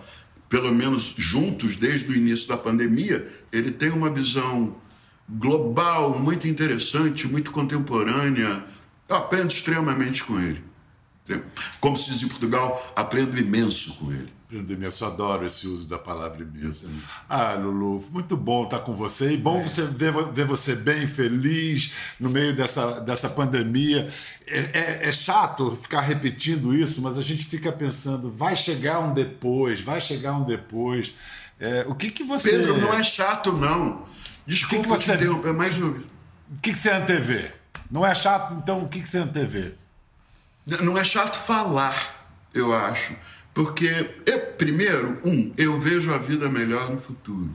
pelo 0.49 0.73
menos 0.73 1.13
juntos 1.17 1.77
desde 1.77 2.11
o 2.11 2.17
início 2.17 2.49
da 2.49 2.57
pandemia, 2.57 3.27
ele 3.53 3.71
tem 3.71 3.91
uma 3.91 4.09
visão 4.09 4.75
global, 5.29 6.19
muito 6.19 6.47
interessante, 6.47 7.27
muito 7.27 7.51
contemporânea. 7.51 8.65
Eu 9.09 9.17
aprendo 9.17 9.53
extremamente 9.53 10.25
com 10.25 10.39
ele. 10.39 10.65
Como 11.81 11.97
se 11.97 12.11
diz 12.11 12.23
em 12.23 12.29
Portugal, 12.29 12.93
aprendo 12.95 13.37
imenso 13.39 13.95
com 13.95 14.13
ele. 14.13 14.33
Aprendo 14.47 14.73
imenso, 14.73 15.05
adoro 15.05 15.45
esse 15.45 15.67
uso 15.67 15.89
da 15.89 15.99
palavra 15.99 16.41
imenso. 16.41 16.89
Ah, 17.29 17.55
Lulu, 17.55 18.05
muito 18.13 18.37
bom 18.37 18.63
estar 18.63 18.79
com 18.79 18.95
você 18.95 19.33
e 19.33 19.37
bom 19.37 19.59
é. 19.59 19.63
você 19.65 19.85
ver, 19.85 20.13
ver 20.33 20.45
você 20.47 20.77
bem, 20.77 21.09
feliz 21.09 22.15
no 22.21 22.31
meio 22.31 22.55
dessa, 22.55 23.01
dessa 23.01 23.29
pandemia. 23.29 24.09
É, 24.47 24.59
é, 24.59 25.09
é, 25.09 25.13
chato 25.13 25.75
ficar 25.75 26.03
repetindo 26.03 26.73
isso, 26.73 27.03
mas 27.03 27.19
a 27.19 27.23
gente 27.23 27.45
fica 27.45 27.73
pensando, 27.73 28.31
vai 28.31 28.55
chegar 28.55 29.01
um 29.01 29.13
depois, 29.13 29.81
vai 29.81 30.01
chegar 30.01 30.35
um 30.35 30.45
depois. 30.45 31.13
É, 31.59 31.85
o 31.89 31.95
que 31.97 32.13
que 32.13 32.23
você... 32.23 32.51
Pedro, 32.51 32.81
não 32.81 32.95
é 32.95 33.03
chato, 33.03 33.51
não. 33.51 34.05
Desculpa 34.47 34.85
que 34.85 35.01
que 35.01 35.05
você... 35.05 35.15
interromper, 35.15 35.55
vez. 35.55 35.77
O 35.79 36.61
que, 36.63 36.73
que 36.73 36.79
você 36.79 36.91
antevê? 36.91 37.53
Não 37.91 38.07
é 38.07 38.15
chato, 38.15 38.55
então 38.55 38.83
o 38.83 38.89
que, 38.89 39.01
que 39.01 39.09
você 39.09 39.19
antevê? 39.19 39.73
Não 40.83 40.97
é 40.97 41.05
chato 41.05 41.39
falar, 41.39 42.29
eu 42.53 42.75
acho. 42.75 43.15
Porque, 43.55 44.15
eu, 44.27 44.41
primeiro, 44.59 45.21
um, 45.25 45.53
eu 45.57 45.81
vejo 45.81 46.13
a 46.13 46.19
vida 46.19 46.49
melhor 46.49 46.91
no 46.91 46.99
futuro. 46.99 47.51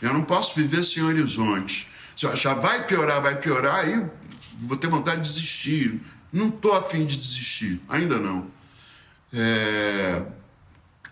Eu 0.00 0.12
não 0.14 0.24
posso 0.24 0.54
viver 0.54 0.82
sem 0.82 1.02
horizonte. 1.02 1.88
Se 2.16 2.26
eu 2.26 2.32
achar 2.32 2.54
vai 2.54 2.86
piorar, 2.86 3.20
vai 3.20 3.36
piorar, 3.38 3.84
aí 3.84 4.04
vou 4.60 4.76
ter 4.76 4.88
vontade 4.88 5.22
de 5.22 5.28
desistir. 5.34 6.00
Não 6.32 6.48
estou 6.48 6.74
afim 6.74 7.04
de 7.04 7.16
desistir, 7.16 7.80
ainda 7.88 8.18
não. 8.18 8.46
É... 9.32 10.22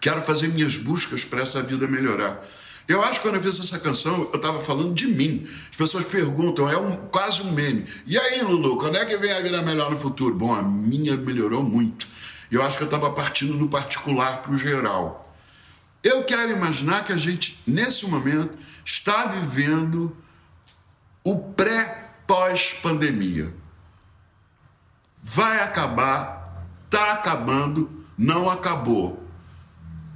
Quero 0.01 0.23
fazer 0.23 0.49
minhas 0.49 0.77
buscas 0.79 1.25
para 1.25 1.43
essa 1.43 1.63
vida 1.63 1.87
melhorar. 1.87 2.43
Eu 2.91 3.03
acho 3.05 3.21
que 3.21 3.29
quando 3.29 3.37
eu 3.37 3.43
fiz 3.43 3.61
essa 3.61 3.79
canção, 3.79 4.29
eu 4.33 4.35
estava 4.35 4.59
falando 4.59 4.93
de 4.93 5.07
mim. 5.07 5.47
As 5.71 5.77
pessoas 5.77 6.05
perguntam, 6.05 6.69
é 6.69 6.77
um, 6.77 6.97
quase 7.07 7.41
um 7.41 7.53
meme. 7.53 7.87
E 8.05 8.19
aí, 8.19 8.43
Lulu, 8.43 8.79
quando 8.79 8.97
é 8.97 9.05
que 9.05 9.17
vem 9.17 9.31
a 9.31 9.41
vida 9.41 9.63
melhor 9.63 9.93
no 9.93 9.97
futuro? 9.97 10.35
Bom, 10.35 10.53
a 10.53 10.61
minha 10.61 11.17
melhorou 11.17 11.63
muito. 11.63 12.09
Eu 12.51 12.65
acho 12.65 12.77
que 12.77 12.83
eu 12.83 12.87
estava 12.87 13.13
partindo 13.13 13.57
do 13.57 13.69
particular 13.69 14.43
para 14.43 14.51
o 14.51 14.57
geral. 14.57 15.33
Eu 16.03 16.25
quero 16.25 16.51
imaginar 16.51 17.05
que 17.05 17.13
a 17.13 17.17
gente, 17.17 17.63
nesse 17.65 18.09
momento, 18.09 18.59
está 18.85 19.27
vivendo 19.27 20.17
o 21.23 21.39
pré-pós-pandemia. 21.39 23.55
Vai 25.23 25.61
acabar, 25.61 26.67
está 26.87 27.13
acabando, 27.13 27.89
não 28.19 28.51
acabou. 28.51 29.25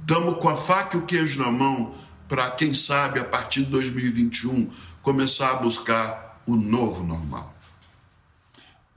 Estamos 0.01 0.39
com 0.39 0.49
a 0.49 0.57
faca 0.57 0.97
e 0.97 0.99
o 0.99 1.05
queijo 1.05 1.41
na 1.41 1.49
mão 1.49 2.03
para, 2.27 2.51
quem 2.51 2.73
sabe, 2.73 3.19
a 3.19 3.23
partir 3.23 3.63
de 3.63 3.71
2021, 3.71 4.69
começar 5.01 5.51
a 5.51 5.55
buscar 5.55 6.41
o 6.45 6.55
novo 6.55 7.03
normal. 7.03 7.55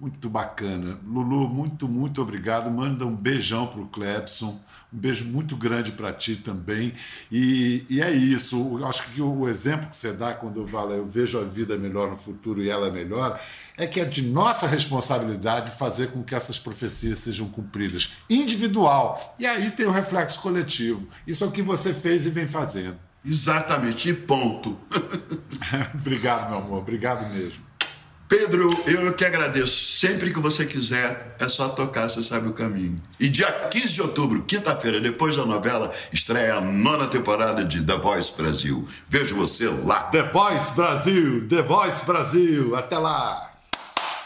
Muito 0.01 0.31
bacana. 0.31 0.97
Lulu, 1.05 1.49
muito, 1.49 1.89
muito 1.89 2.23
obrigado. 2.23 2.71
Manda 2.71 3.05
um 3.05 3.17
beijão 3.17 3.67
para 3.67 3.81
o 3.81 3.89
Clebson, 3.89 4.61
um 4.93 4.97
beijo 4.97 5.25
muito 5.25 5.57
grande 5.57 5.91
para 5.91 6.13
ti 6.13 6.37
também. 6.37 6.95
E, 7.33 7.85
e, 7.91 8.01
é 8.01 8.09
isso. 8.09 8.79
Eu 8.79 8.87
acho 8.87 9.11
que 9.11 9.21
o 9.21 9.49
exemplo 9.49 9.89
que 9.89 9.97
você 9.97 10.13
dá 10.13 10.33
quando 10.35 10.61
eu 10.61 10.69
falo 10.69 10.93
eu 10.93 11.05
vejo 11.05 11.41
a 11.41 11.43
vida 11.43 11.77
melhor 11.77 12.09
no 12.09 12.17
futuro 12.17 12.63
e 12.63 12.71
ela 12.71 12.87
é 12.87 12.91
melhor, 12.93 13.41
é 13.77 13.89
que 13.89 14.01
é 14.01 14.05
de 14.05 14.23
nossa 14.23 14.69
responsabilidade 14.69 15.73
fazer 15.73 16.13
com 16.13 16.23
que 16.23 16.33
essas 16.33 16.61
profecias 16.61 17.19
sejam 17.19 17.49
cumpridas, 17.49 18.13
individual. 18.31 19.35
E 19.37 19.49
aí 19.49 19.69
tem 19.73 19.87
o 19.87 19.91
reflexo 19.91 20.41
coletivo. 20.41 21.09
Isso 21.27 21.43
é 21.43 21.47
o 21.49 21.51
que 21.51 21.61
você 21.61 21.93
fez 21.93 22.25
e 22.25 22.31
vem 22.31 22.47
fazendo. 22.47 23.08
Exatamente, 23.29 24.09
e 24.09 24.15
ponto. 24.15 24.79
obrigado, 25.95 26.49
meu 26.49 26.59
amor, 26.59 26.79
obrigado 26.79 27.29
mesmo. 27.35 27.69
Pedro, 28.27 28.69
eu 28.87 29.13
que 29.15 29.25
agradeço. 29.25 29.99
Sempre 29.99 30.33
que 30.33 30.39
você 30.39 30.65
quiser, 30.65 31.37
é 31.39 31.49
só 31.49 31.69
tocar, 31.71 32.09
você 32.09 32.23
sabe 32.23 32.49
o 32.49 32.53
caminho. 32.53 33.01
E 33.19 33.29
dia 33.29 33.51
15 33.51 33.93
de 33.93 34.03
outubro, 34.03 34.43
quinta-feira, 34.43 35.01
depois 35.01 35.37
da 35.37 35.45
novela, 35.45 35.93
estreia 36.13 36.57
a 36.57 36.61
nona 36.61 37.07
temporada 37.07 37.65
de 37.65 37.83
The 37.83 37.97
Voice 37.97 38.33
Brasil. 38.37 38.87
Vejo 39.09 39.35
você 39.35 39.67
lá. 39.67 40.05
The 40.05 40.25
Voice 40.25 40.75
Brasil, 40.75 41.49
The 41.49 41.63
Voice 41.63 42.05
Brasil. 42.05 42.77
Até 42.77 42.99
lá. 42.99 43.51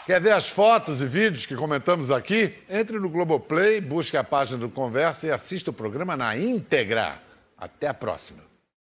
Quer 0.05 0.21
ver 0.21 0.33
as 0.33 0.49
fotos 0.49 1.01
e 1.01 1.05
vídeos 1.05 1.45
que 1.45 1.55
comentamos 1.55 2.11
aqui? 2.11 2.55
Entre 2.69 2.99
no 2.99 3.09
Globoplay, 3.09 3.79
busque 3.79 4.17
a 4.17 4.23
página 4.23 4.59
do 4.59 4.69
Conversa 4.69 5.27
e 5.27 5.31
assista 5.31 5.71
o 5.71 5.73
programa 5.73 6.17
na 6.17 6.37
íntegra. 6.37 7.21
Até 7.57 7.87
a 7.87 7.93
próxima. 7.93 8.52